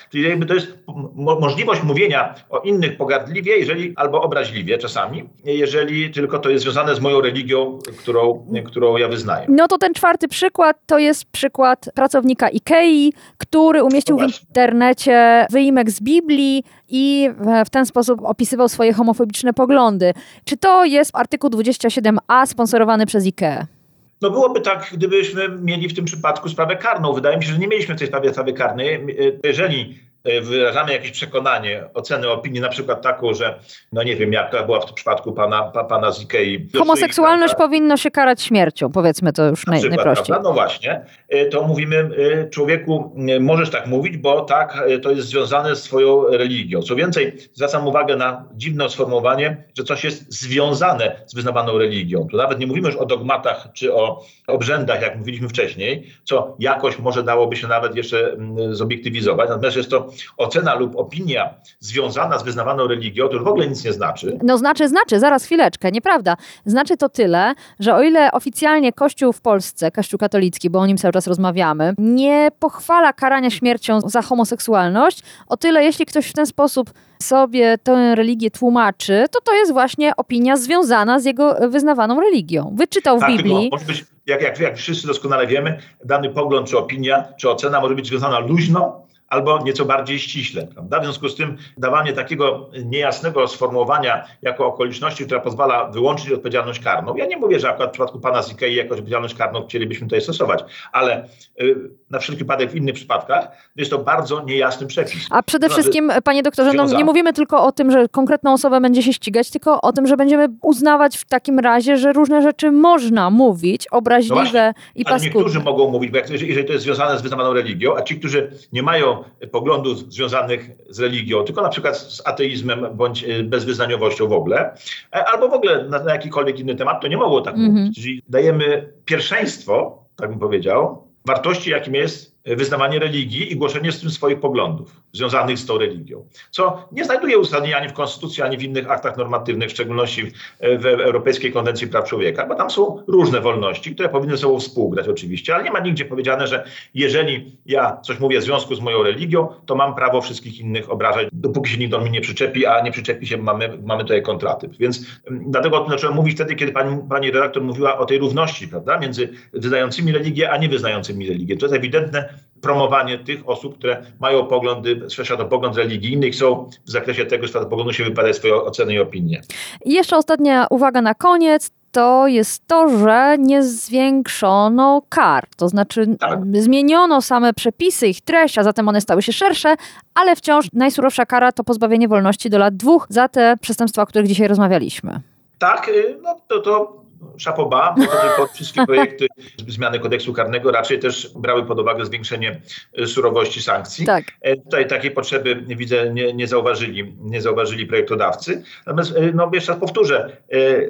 Czyli 0.10 0.24
jakby 0.24 0.46
to 0.46 0.54
jest 0.54 0.78
mo 1.16 1.40
możliwość 1.40 1.84
mówienia 1.84 2.36
o 2.50 2.60
innych 2.60 2.98
pogardliwie, 2.98 3.58
jeżeli 3.58 3.94
albo 3.96 4.22
obraźliwie 4.22 4.78
czasami, 4.78 5.30
jeżeli 5.46 6.12
tylko 6.12 6.40
to 6.40 6.50
jest 6.50 6.64
związane 6.64 6.96
z 6.96 7.00
moją 7.00 7.22
religią, 7.22 7.80
którą, 8.00 8.48
którą 8.66 8.98
ja 8.98 9.08
wyznaję. 9.08 9.46
No 9.50 9.68
to 9.68 9.78
ten 9.78 9.94
czwarty 9.94 10.28
przykład 10.28 10.78
to 10.86 11.00
jest 11.00 11.26
przykład 11.26 11.90
pracownika 11.96 12.50
Ikei, 12.50 13.14
który 13.38 13.84
umieścił 13.84 14.18
w 14.18 14.22
internecie 14.22 15.48
wyimek 15.52 15.92
z 15.92 16.02
Biblii 16.02 16.64
i 16.90 17.30
w 17.66 17.70
ten 17.70 17.86
sposób 17.86 18.20
opisywał 18.24 18.70
swoje 18.70 18.94
homofobiczne 18.94 19.54
poglądy. 19.54 20.14
Czy 20.46 20.58
to 20.58 20.86
jest 20.86 21.12
artykuł 21.14 21.50
27a 21.50 22.46
sponsorowany 22.46 23.06
przez 23.06 23.26
IKEA? 23.26 23.81
No 24.22 24.30
byłoby 24.30 24.62
tak, 24.62 24.90
gdybyśmy 24.94 25.50
mieli 25.50 25.90
w 25.90 25.96
tym 25.96 26.06
przypadku 26.06 26.50
sprawę 26.50 26.76
karną. 26.76 27.14
Wydaje 27.14 27.38
mi 27.38 27.44
się, 27.44 27.52
że 27.52 27.58
nie 27.58 27.68
mieliśmy 27.68 27.96
w 27.96 28.00
tej 28.00 28.08
sprawie 28.08 28.32
sprawy 28.32 28.54
karnej. 28.54 29.06
Jeżeli 29.44 30.00
E, 30.08 30.11
wyrażamy 30.42 30.94
jakieś 30.94 31.12
przekonanie, 31.12 31.84
ocenę 31.94 32.30
opinii, 32.30 32.62
na 32.62 32.70
przykład 32.70 33.02
taką, 33.02 33.34
że 33.34 33.60
no 33.92 34.04
nie 34.04 34.16
wiem, 34.16 34.34
jaka 34.34 34.64
była 34.64 34.80
w 34.80 34.86
tym 34.86 34.96
przypadku 34.96 35.32
pana, 35.32 35.64
pa, 35.64 35.84
pana 35.84 36.12
z 36.12 36.22
Ikei. 36.22 36.70
Homoseksualność 36.78 37.56
powinno 37.56 37.98
się 37.98 38.12
karać 38.12 38.42
śmiercią, 38.42 38.92
powiedzmy 38.92 39.34
to 39.34 39.48
już 39.48 39.66
naj, 39.66 39.80
przykład, 39.80 39.98
najprościej. 39.98 40.26
Prawda? 40.26 40.50
No 40.50 40.54
właśnie, 40.54 41.06
e, 41.30 41.46
to 41.46 41.64
mówimy 41.64 42.10
e, 42.44 42.50
człowieku, 42.50 43.16
możesz 43.40 43.70
tak 43.70 43.88
mówić, 43.88 44.18
bo 44.18 44.42
tak, 44.42 44.84
to 45.02 45.12
jest 45.12 45.28
związane 45.28 45.76
z 45.76 45.84
twoją 45.84 46.28
religią. 46.28 46.82
Co 46.82 46.96
więcej, 46.96 47.38
zwracam 47.54 47.88
uwagę 47.88 48.16
na 48.16 48.46
dziwne 48.54 48.90
sformułowanie, 48.90 49.64
że 49.78 49.84
coś 49.84 50.04
jest 50.04 50.34
związane 50.34 51.22
z 51.26 51.36
wyznawaną 51.36 51.78
religią. 51.78 52.28
Tu 52.32 52.38
nawet 52.38 52.60
nie 52.60 52.68
mówimy 52.68 52.88
już 52.88 52.98
o 52.98 53.06
dogmatach 53.06 53.68
czy 53.74 53.96
o 53.96 54.24
obrzędach, 54.48 55.02
jak 55.02 55.18
mówiliśmy 55.18 55.50
wcześniej, 55.50 56.12
co 56.24 56.56
jakoś 56.60 57.00
może 57.00 57.24
dałoby 57.24 57.56
się 57.56 57.68
nawet 57.68 57.96
jeszcze 57.96 58.32
mm, 58.32 58.76
zobiektywizować, 58.76 59.50
natomiast 59.50 59.78
jest 59.78 59.90
to 59.90 60.11
ocena 60.38 60.76
lub 60.76 60.96
opinia 60.96 61.54
związana 61.80 62.40
z 62.40 62.44
wyznawaną 62.44 62.88
religią, 62.88 63.28
to 63.28 63.34
już 63.34 63.44
w 63.44 63.48
ogóle 63.48 63.68
nic 63.68 63.86
nie 63.86 63.94
znaczy. 63.94 64.40
No 64.44 64.58
znaczy, 64.58 64.90
znaczy, 64.90 65.20
zaraz 65.20 65.46
chwileczkę, 65.46 65.92
nieprawda. 65.92 66.38
Znaczy 66.66 66.98
to 66.98 67.10
tyle, 67.10 67.54
że 67.80 67.96
o 67.96 68.02
ile 68.02 68.32
oficjalnie 68.32 68.94
Kościół 68.94 69.34
w 69.34 69.42
Polsce, 69.42 69.92
Kościół 69.92 70.20
katolicki, 70.20 70.70
bo 70.70 70.80
o 70.80 70.86
nim 70.86 70.98
cały 70.98 71.12
czas 71.12 71.28
rozmawiamy, 71.28 71.94
nie 71.98 72.50
pochwala 72.60 73.14
karania 73.14 73.50
śmiercią 73.50 74.02
za 74.02 74.22
homoseksualność, 74.22 75.24
o 75.48 75.58
tyle 75.58 75.84
jeśli 75.84 76.06
ktoś 76.06 76.28
w 76.28 76.34
ten 76.34 76.46
sposób 76.46 76.92
sobie 77.22 77.78
tę 77.78 78.16
religię 78.16 78.52
tłumaczy, 78.52 79.26
to 79.32 79.42
to 79.42 79.54
jest 79.54 79.74
właśnie 79.74 80.16
opinia 80.16 80.58
związana 80.58 81.20
z 81.20 81.26
jego 81.26 81.70
wyznawaną 81.70 82.22
religią. 82.22 82.74
Wyczytał 82.76 83.18
w 83.18 83.20
tak, 83.20 83.32
Biblii. 83.32 83.70
Może 83.72 83.86
być, 83.86 84.06
jak, 84.26 84.42
jak, 84.42 84.60
jak 84.60 84.78
wszyscy 84.78 85.08
doskonale 85.08 85.48
wiemy, 85.48 85.80
dany 86.06 86.30
pogląd, 86.30 86.70
czy 86.70 86.78
opinia, 86.78 87.24
czy 87.38 87.50
ocena 87.50 87.82
może 87.82 87.96
być 87.96 88.08
związana 88.08 88.40
luźno 88.40 89.02
albo 89.32 89.60
nieco 89.64 89.86
bardziej 89.86 90.20
ściśle. 90.20 90.68
Prawda? 90.68 91.00
W 91.00 91.04
związku 91.04 91.30
z 91.30 91.36
tym 91.36 91.58
dawanie 91.78 92.14
takiego 92.14 92.70
niejasnego 92.86 93.48
sformułowania 93.48 94.26
jako 94.42 94.66
okoliczności, 94.66 95.26
która 95.26 95.40
pozwala 95.40 95.86
wyłączyć 95.86 96.32
odpowiedzialność 96.32 96.80
karną. 96.80 97.16
Ja 97.16 97.26
nie 97.26 97.38
mówię, 97.38 97.60
że 97.60 97.70
akurat 97.70 97.90
w 97.90 97.94
przypadku 97.94 98.20
pana 98.20 98.42
z 98.42 98.52
Ikei 98.52 98.76
jakąś 98.76 98.92
odpowiedzialność 98.92 99.36
karną 99.36 99.68
chcielibyśmy 99.68 100.08
tutaj 100.08 100.22
stosować, 100.22 100.64
ale 100.92 101.28
y, 101.62 101.76
na 102.12 102.20
wszelki 102.20 102.40
wypadek 102.40 102.72
w 102.72 102.76
innych 102.76 102.96
przypadkach 102.96 103.48
jest 103.76 103.92
to 103.92 103.98
bardzo 103.98 104.44
niejasny 104.44 104.88
przepis. 104.88 105.28
A 105.30 105.44
przede 105.44 105.68
to 105.68 105.74
znaczy, 105.74 105.82
wszystkim, 105.82 106.12
panie 106.24 106.44
doktorze, 106.44 106.74
no, 106.74 106.86
nie 106.86 107.06
mówimy 107.06 107.34
tylko 107.34 107.66
o 107.66 107.72
tym, 107.72 107.92
że 107.92 108.08
konkretną 108.08 108.54
osobę 108.54 108.82
będzie 108.82 109.04
się 109.04 109.14
ścigać, 109.14 109.52
tylko 109.52 109.82
o 109.82 109.94
tym, 109.94 110.08
że 110.08 110.18
będziemy 110.18 110.48
uznawać 110.62 111.18
w 111.18 111.26
takim 111.26 111.60
razie, 111.60 111.98
że 111.98 112.14
różne 112.14 112.42
rzeczy 112.42 112.72
można 112.72 113.30
mówić, 113.30 113.88
obraźliwe 113.88 114.74
no 114.78 114.84
i 114.96 115.06
paskudne. 115.06 115.26
Niektórzy 115.26 115.60
mogą 115.60 115.90
mówić, 115.90 116.12
bo 116.12 116.18
jak, 116.18 116.30
jeżeli 116.30 116.66
to 116.66 116.74
jest 116.74 116.84
związane 116.84 117.18
z 117.18 117.22
wyznawaną 117.22 117.54
religią, 117.54 117.96
a 117.96 118.02
ci, 118.02 118.20
którzy 118.20 118.52
nie 118.74 118.84
mają 118.84 119.24
poglądów 119.52 120.14
związanych 120.14 120.70
z 120.90 121.00
religią, 121.00 121.44
tylko 121.44 121.62
na 121.62 121.70
przykład 121.70 121.98
z 121.98 122.28
ateizmem 122.28 122.86
bądź 122.94 123.24
e, 123.24 123.44
bezwyznaniowością 123.44 124.28
w 124.28 124.34
ogóle, 124.34 124.74
e, 125.16 125.26
albo 125.26 125.50
w 125.50 125.54
ogóle 125.54 125.84
na, 125.90 126.04
na 126.04 126.14
jakikolwiek 126.14 126.60
inny 126.60 126.76
temat, 126.76 127.02
to 127.02 127.08
nie 127.08 127.18
mogło 127.18 127.42
tak 127.42 127.56
mm 127.56 127.72
-hmm. 127.72 127.80
mówić. 127.80 127.96
Czyli 127.96 128.24
dajemy 128.30 128.94
pierwszeństwo, 129.06 130.06
tak 130.16 130.30
bym 130.30 130.40
powiedział, 130.40 131.11
wartości, 131.26 131.70
jakim 131.70 131.96
jest 131.96 132.31
wyznawanie 132.46 133.00
religii 133.00 133.52
i 133.52 133.56
głoszenie 133.56 133.92
z 133.92 134.02
tym 134.02 134.10
swoich 134.10 134.40
poglądów 134.40 135.02
związanych 135.14 135.60
z 135.60 135.66
tą 135.66 135.78
religią. 135.78 136.26
Co 136.52 136.90
nie 136.92 137.06
znajduje 137.06 137.38
uzasadnienia 137.38 137.78
ani 137.78 137.90
w 137.90 137.94
Konstytucji, 137.94 138.44
ani 138.44 138.58
w 138.58 138.64
innych 138.64 138.92
aktach 138.92 139.18
normatywnych, 139.18 139.70
w 139.70 139.72
szczególności 139.72 140.32
w 140.60 140.86
Europejskiej 140.86 141.54
Konwencji 141.54 141.88
Praw 141.88 142.10
Człowieka, 142.10 142.46
bo 142.46 142.56
tam 142.56 142.70
są 142.70 143.04
różne 143.08 143.42
wolności, 143.42 143.94
które 143.94 144.10
powinny 144.10 144.36
ze 144.36 144.42
sobą 144.42 144.60
współgrać 144.60 145.08
oczywiście, 145.08 145.56
ale 145.56 145.64
nie 145.64 145.72
ma 145.72 145.80
nigdzie 145.80 146.06
powiedziane, 146.06 146.48
że 146.48 146.64
jeżeli 146.94 147.58
ja 147.66 147.98
coś 148.04 148.20
mówię 148.20 148.40
w 148.40 148.44
związku 148.44 148.76
z 148.76 148.82
moją 148.82 149.04
religią, 149.04 149.48
to 149.66 149.76
mam 149.76 149.96
prawo 149.96 150.22
wszystkich 150.22 150.60
innych 150.60 150.92
obrażać, 150.92 151.28
dopóki 151.34 151.72
się 151.72 151.78
nikt 151.78 151.92
do 151.92 152.00
mnie 152.00 152.10
nie 152.10 152.22
przyczepi, 152.22 152.66
a 152.66 152.82
nie 152.82 152.92
przyczepi 152.92 153.28
się, 153.28 153.38
mamy, 153.38 153.78
mamy 153.84 154.04
tutaj 154.04 154.22
kontratyp. 154.22 154.78
Więc 154.78 155.06
mm, 155.28 155.44
dlatego 155.48 155.78
o 155.78 155.80
tym 155.80 155.92
zacząłem 155.92 156.16
mówić 156.16 156.36
wtedy, 156.36 156.56
kiedy 156.56 156.72
pani, 156.72 156.98
pani 157.10 157.32
redaktor 157.32 157.64
mówiła 157.64 157.98
o 157.98 158.06
tej 158.06 158.18
równości, 158.18 158.68
prawda, 158.68 159.00
między 159.00 159.30
wyznającymi 159.54 160.12
religię, 160.12 160.52
a 160.52 160.58
niewyznającymi 160.58 161.28
religię. 161.28 161.58
To 161.58 161.66
jest 161.66 161.76
ewidentne 161.76 162.31
promowanie 162.62 163.20
tych 163.20 163.50
osób, 163.50 163.78
które 163.78 164.06
mają 164.20 164.46
poglądy, 164.46 165.02
światopogląd 165.10 165.76
religijny 165.76 166.28
i 166.28 166.32
chcą 166.32 166.70
w 166.86 166.92
zakresie 166.92 167.26
tego 167.26 167.48
światopoglądu 167.48 167.94
się 167.94 168.04
wypadać 168.04 168.36
swoje 168.36 168.56
oceny 168.56 168.94
i 168.94 169.00
opinie. 169.00 169.42
I 169.86 169.94
jeszcze 169.94 170.18
ostatnia 170.18 170.68
uwaga 170.70 171.02
na 171.02 171.14
koniec 171.14 171.72
to 171.92 172.28
jest 172.28 172.68
to, 172.68 172.90
że 172.90 173.36
nie 173.40 173.64
zwiększono 173.64 175.02
kar. 175.10 175.48
To 175.58 175.70
znaczy 175.70 176.16
tak. 176.20 176.40
zmieniono 176.54 177.22
same 177.22 177.54
przepisy, 177.54 178.08
ich 178.08 178.22
treść, 178.22 178.58
a 178.58 178.64
zatem 178.64 178.90
one 178.90 179.02
stały 179.02 179.22
się 179.22 179.34
szersze, 179.34 179.76
ale 180.16 180.36
wciąż 180.36 180.68
najsurowsza 180.74 181.26
kara 181.26 181.52
to 181.52 181.64
pozbawienie 181.64 182.08
wolności 182.08 182.50
do 182.50 182.58
lat 182.58 182.76
dwóch 182.76 183.08
za 183.10 183.28
te 183.28 183.58
przestępstwa, 183.62 184.02
o 184.02 184.06
których 184.06 184.28
dzisiaj 184.28 184.48
rozmawialiśmy. 184.48 185.20
Tak, 185.60 185.90
y, 185.90 186.18
no 186.22 186.36
to, 186.48 186.60
to 186.60 187.01
szapoba, 187.38 187.96
bo 188.38 188.48
wszystkie 188.48 188.86
projekty 188.86 189.28
zmiany 189.68 190.00
kodeksu 190.00 190.34
karnego 190.34 190.72
raczej 190.72 191.00
też 191.00 191.32
brały 191.36 191.66
pod 191.66 191.80
uwagę 191.80 192.06
zwiększenie 192.06 192.62
e, 192.98 193.08
surowości 193.08 193.62
sankcji. 193.62 194.06
Tak. 194.06 194.24
E, 194.42 194.58
tutaj 194.58 194.88
takiej 194.88 195.12
potrzeby 195.12 195.64
widzę 195.68 196.14
nie, 196.14 196.34
nie, 196.34 196.48
zauważyli, 196.48 197.16
nie 197.20 197.42
zauważyli 197.42 197.86
projektodawcy. 197.86 198.64
Natomiast 198.86 199.18
e, 199.18 199.32
no, 199.34 199.52
jeszcze 199.54 199.72
raz 199.72 199.82
powtórzę, 199.82 200.38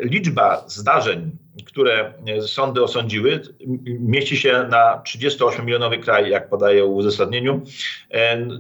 liczba 0.02 0.64
zdarzeń, 0.68 1.32
które 1.66 2.14
sądy 2.48 2.84
osądziły, 2.84 3.42
mieści 3.86 4.38
się 4.38 4.68
na 4.70 5.02
38-milionowy 5.06 6.00
kraj, 6.00 6.30
jak 6.30 6.50
podaje 6.50 6.84
w 6.84 6.90
uzasadnieniu. 6.90 7.62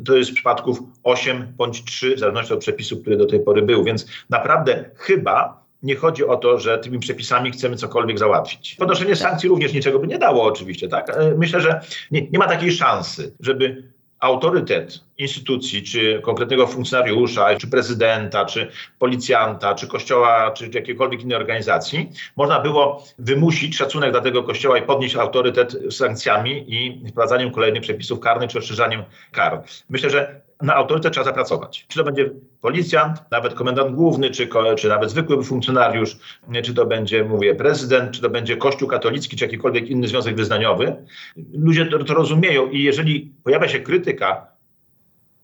To 0.06 0.16
jest 0.16 0.34
przypadków 0.34 0.80
8 1.04 1.54
bądź 1.58 1.84
3, 1.86 2.16
w 2.16 2.20
zależności 2.20 2.54
od 2.54 2.60
przepisów, 2.60 3.02
które 3.02 3.18
do 3.18 3.26
tej 3.26 3.40
pory 3.40 3.62
były. 3.62 3.84
Więc 3.84 4.08
naprawdę 4.30 4.90
chyba 4.96 5.61
nie 5.84 5.96
chodzi 5.96 6.26
o 6.26 6.38
to, 6.38 6.60
że 6.60 6.78
tymi 6.78 7.00
przepisami 7.00 7.52
chcemy 7.52 7.76
cokolwiek 7.76 8.20
załatwić. 8.20 8.76
Podnoszenie 8.76 9.16
sankcji 9.16 9.50
również 9.50 9.74
niczego 9.74 10.00
by 10.00 10.08
nie 10.08 10.18
dało 10.18 10.44
oczywiście, 10.44 10.88
tak? 10.88 11.10
E, 11.10 11.36
myślę, 11.38 11.62
że 11.62 11.82
nie, 12.12 12.28
nie 12.32 12.40
ma 12.40 12.48
takiej 12.48 12.72
szansy, 12.72 13.34
żeby 13.40 13.92
autorytet 14.22 15.00
instytucji, 15.18 15.84
czy 15.84 16.22
konkretnego 16.24 16.68
funkcjonariusza, 16.68 17.56
czy 17.56 17.68
prezydenta, 17.68 18.46
czy 18.46 18.72
policjanta, 19.00 19.76
czy 19.76 19.88
kościoła, 19.88 20.52
czy 20.52 20.70
jakiejkolwiek 20.74 21.22
innej 21.22 21.38
organizacji, 21.38 22.12
można 22.36 22.60
było 22.60 23.04
wymusić 23.20 23.78
szacunek 23.78 24.12
dla 24.12 24.22
tego 24.22 24.44
kościoła 24.44 24.78
i 24.78 24.82
podnieść 24.82 25.16
autorytet 25.16 25.78
sankcjami 25.90 26.66
i 26.68 27.10
wprowadzaniem 27.10 27.52
kolejnych 27.52 27.82
przepisów 27.82 28.20
karnych, 28.20 28.50
czy 28.50 28.58
rozszerzaniem 28.58 29.04
kar. 29.32 29.64
Myślę, 29.90 30.10
że 30.10 30.42
na 30.62 30.76
autorytet 30.76 31.14
trzeba 31.14 31.26
zapracować. 31.26 31.86
Czy 31.88 31.98
to 31.98 32.04
będzie 32.04 32.30
policjant, 32.62 33.32
nawet 33.32 33.54
komendant 33.54 33.96
główny, 33.96 34.30
czy, 34.30 34.50
czy 34.78 34.88
nawet 34.88 35.10
zwykły 35.10 35.44
funkcjonariusz, 35.44 36.18
czy 36.64 36.74
to 36.74 36.86
będzie, 36.86 37.24
mówię, 37.24 37.56
prezydent, 37.56 38.12
czy 38.12 38.22
to 38.22 38.30
będzie 38.30 38.58
Kościół 38.58 38.88
katolicki, 38.88 39.38
czy 39.38 39.46
jakikolwiek 39.46 39.90
inny 39.90 40.08
związek 40.08 40.36
wyznaniowy. 40.36 40.96
Ludzie 41.54 41.86
to, 41.86 42.04
to 42.04 42.14
rozumieją 42.14 42.70
i 42.70 42.84
jeżeli 42.84 43.32
pojawia 43.44 43.68
się 43.68 43.80
krytyka 43.80 44.52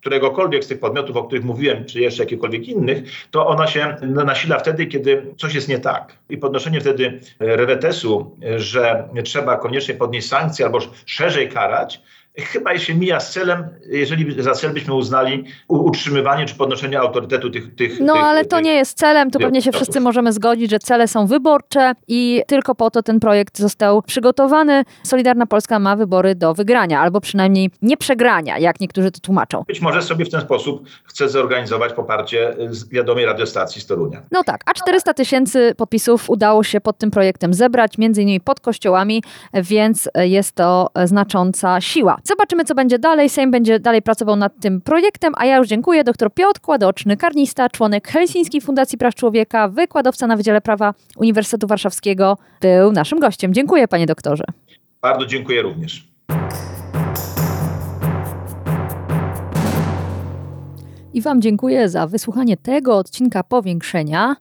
któregokolwiek 0.01 0.63
z 0.63 0.67
tych 0.67 0.79
podmiotów, 0.79 1.17
o 1.17 1.23
których 1.23 1.45
mówiłem, 1.45 1.85
czy 1.85 1.99
jeszcze 1.99 2.23
jakichkolwiek 2.23 2.67
innych, 2.67 3.27
to 3.31 3.47
ona 3.47 3.67
się 3.67 3.95
nasila 4.01 4.59
wtedy, 4.59 4.85
kiedy 4.85 5.33
coś 5.37 5.53
jest 5.53 5.67
nie 5.67 5.79
tak. 5.79 6.17
I 6.29 6.37
podnoszenie 6.37 6.81
wtedy 6.81 7.19
rewetesu, 7.39 8.37
że 8.57 9.09
trzeba 9.23 9.57
koniecznie 9.57 9.93
podnieść 9.93 10.27
sankcje 10.27 10.65
albo 10.65 10.79
szerzej 11.05 11.49
karać, 11.49 12.01
chyba 12.37 12.77
się 12.77 12.95
mija 12.95 13.19
z 13.19 13.33
celem, 13.33 13.67
jeżeli 13.85 14.43
za 14.43 14.51
cel 14.51 14.73
byśmy 14.73 14.93
uznali 14.93 15.43
utrzymywanie 15.67 16.45
czy 16.45 16.55
podnoszenie 16.55 16.99
autorytetu 16.99 17.49
tych. 17.49 17.75
tych 17.75 17.99
no 17.99 18.13
tych, 18.13 18.23
ale 18.23 18.45
to 18.45 18.55
tych, 18.55 18.65
nie 18.65 18.73
jest 18.73 18.97
celem, 18.97 19.31
to 19.31 19.39
pewnie 19.39 19.61
się 19.61 19.69
osób. 19.69 19.81
wszyscy 19.81 19.99
możemy 19.99 20.33
zgodzić, 20.33 20.71
że 20.71 20.79
cele 20.79 21.07
są 21.07 21.27
wyborcze 21.27 21.93
i 22.07 22.41
tylko 22.47 22.75
po 22.75 22.91
to 22.91 23.03
ten 23.03 23.19
projekt 23.19 23.57
został 23.57 24.01
przygotowany. 24.01 24.83
Solidarna 25.03 25.45
Polska 25.45 25.79
ma 25.79 25.95
wybory 25.95 26.35
do 26.35 26.53
wygrania, 26.53 27.01
albo 27.01 27.21
przynajmniej 27.21 27.71
nie 27.81 27.97
przegrania, 27.97 28.57
jak 28.59 28.79
niektórzy 28.79 29.11
to 29.11 29.19
tłumaczą. 29.19 29.63
Być 29.67 29.81
może 29.81 30.01
sobie 30.01 30.25
w 30.25 30.29
ten 30.29 30.41
sposób 30.41 30.87
chce 31.03 31.29
zorganizować 31.29 31.93
poparcie 31.93 32.55
z 32.69 32.89
wiadomej 32.89 33.25
radiostacji 33.25 33.81
z 33.81 33.85
Torunia. 33.85 34.21
No 34.31 34.43
tak, 34.43 34.61
a 34.65 34.73
400 34.73 35.13
tysięcy 35.13 35.73
podpisów 35.77 36.29
udało 36.29 36.63
się 36.63 36.81
pod 36.81 36.97
tym 36.97 37.11
projektem 37.11 37.53
zebrać, 37.53 37.97
między 37.97 38.21
innymi 38.21 38.41
pod 38.41 38.59
kościołami, 38.59 39.23
więc 39.53 40.09
jest 40.15 40.55
to 40.55 40.89
znacząca 41.05 41.81
siła. 41.81 42.17
Zobaczymy, 42.27 42.65
co 42.65 42.75
będzie 42.75 42.99
dalej. 42.99 43.29
Sejm 43.29 43.51
będzie 43.51 43.79
dalej 43.79 44.01
pracował 44.01 44.35
nad 44.35 44.59
tym 44.59 44.81
projektem, 44.81 45.33
a 45.37 45.45
ja 45.45 45.57
już 45.57 45.67
dziękuję. 45.67 46.03
Dr 46.03 46.33
Piotr 46.33 46.61
Kładoczny, 46.61 47.17
karnista, 47.17 47.69
członek 47.69 48.07
Helsińskiej 48.07 48.61
Fundacji 48.61 48.97
Praw 48.97 49.15
Człowieka, 49.15 49.67
wykładowca 49.67 50.27
na 50.27 50.37
Wydziale 50.37 50.61
Prawa 50.61 50.93
Uniwersytetu 51.17 51.67
Warszawskiego, 51.67 52.37
był 52.61 52.91
naszym 52.91 53.19
gościem. 53.19 53.53
Dziękuję, 53.53 53.87
panie 53.87 54.05
doktorze. 54.05 54.43
Bardzo 55.01 55.25
dziękuję 55.25 55.61
również. 55.61 56.07
I 61.13 61.21
Wam 61.21 61.41
dziękuję 61.41 61.89
za 61.89 62.07
wysłuchanie 62.07 62.57
tego 62.57 62.97
odcinka 62.97 63.43
powiększenia. 63.43 64.35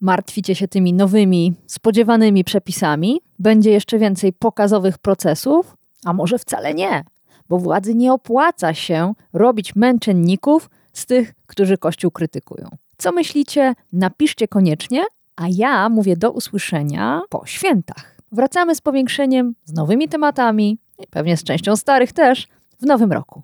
Martwicie 0.00 0.54
się 0.54 0.68
tymi 0.68 0.92
nowymi, 0.92 1.54
spodziewanymi 1.66 2.44
przepisami. 2.44 3.20
Będzie 3.38 3.70
jeszcze 3.70 3.98
więcej 3.98 4.32
pokazowych 4.32 4.98
procesów, 4.98 5.76
a 6.04 6.12
może 6.12 6.38
wcale 6.38 6.74
nie, 6.74 7.04
bo 7.48 7.58
władzy 7.58 7.94
nie 7.94 8.12
opłaca 8.12 8.74
się 8.74 9.14
robić 9.32 9.76
męczenników 9.76 10.70
z 10.92 11.06
tych, 11.06 11.34
którzy 11.46 11.78
Kościół 11.78 12.10
krytykują. 12.10 12.68
Co 12.96 13.12
myślicie? 13.12 13.74
Napiszcie 13.92 14.48
koniecznie, 14.48 15.04
a 15.36 15.44
ja 15.50 15.88
mówię 15.88 16.16
do 16.16 16.30
usłyszenia 16.30 17.22
po 17.28 17.46
świętach. 17.46 18.16
Wracamy 18.32 18.74
z 18.74 18.80
powiększeniem, 18.80 19.54
z 19.64 19.72
nowymi 19.72 20.08
tematami 20.08 20.78
i 20.98 21.06
pewnie 21.06 21.36
z 21.36 21.44
częścią 21.44 21.76
starych 21.76 22.12
też 22.12 22.48
w 22.80 22.86
nowym 22.86 23.12
roku. 23.12 23.42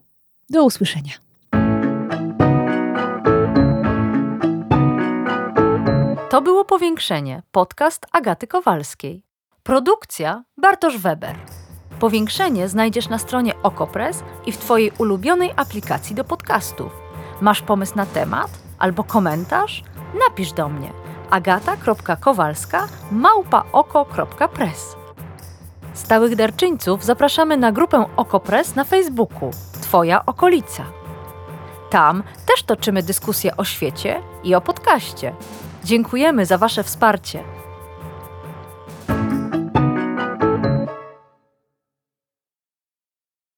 Do 0.50 0.64
usłyszenia. 0.64 1.12
To 6.30 6.42
było 6.42 6.64
Powiększenie, 6.64 7.42
podcast 7.52 8.06
Agaty 8.12 8.46
Kowalskiej. 8.46 9.22
Produkcja 9.62 10.44
Bartosz 10.56 10.98
Weber. 10.98 11.36
Powiększenie 12.00 12.68
znajdziesz 12.68 13.08
na 13.08 13.18
stronie 13.18 13.62
Okopres 13.62 14.22
i 14.46 14.52
w 14.52 14.58
Twojej 14.58 14.92
ulubionej 14.98 15.52
aplikacji 15.56 16.16
do 16.16 16.24
podcastów. 16.24 16.92
Masz 17.40 17.62
pomysł 17.62 17.92
na 17.96 18.06
temat 18.06 18.50
albo 18.78 19.04
komentarz? 19.04 19.84
Napisz 20.28 20.52
do 20.52 20.68
mnie 20.68 20.92
agata.kowalska 21.30 22.88
małpaoko.press 23.12 24.96
Stałych 25.94 26.36
darczyńców 26.36 27.04
zapraszamy 27.04 27.56
na 27.56 27.72
grupę 27.72 28.04
Okopres 28.16 28.74
na 28.74 28.84
Facebooku 28.84 29.50
Twoja 29.82 30.26
okolica. 30.26 30.84
Tam 31.90 32.22
też 32.46 32.62
toczymy 32.62 33.02
dyskusje 33.02 33.56
o 33.56 33.64
świecie 33.64 34.22
i 34.44 34.54
o 34.54 34.60
podcaście. 34.60 35.34
Dziękujemy 35.84 36.46
za 36.46 36.58
Wasze 36.58 36.82
wsparcie. 36.82 37.44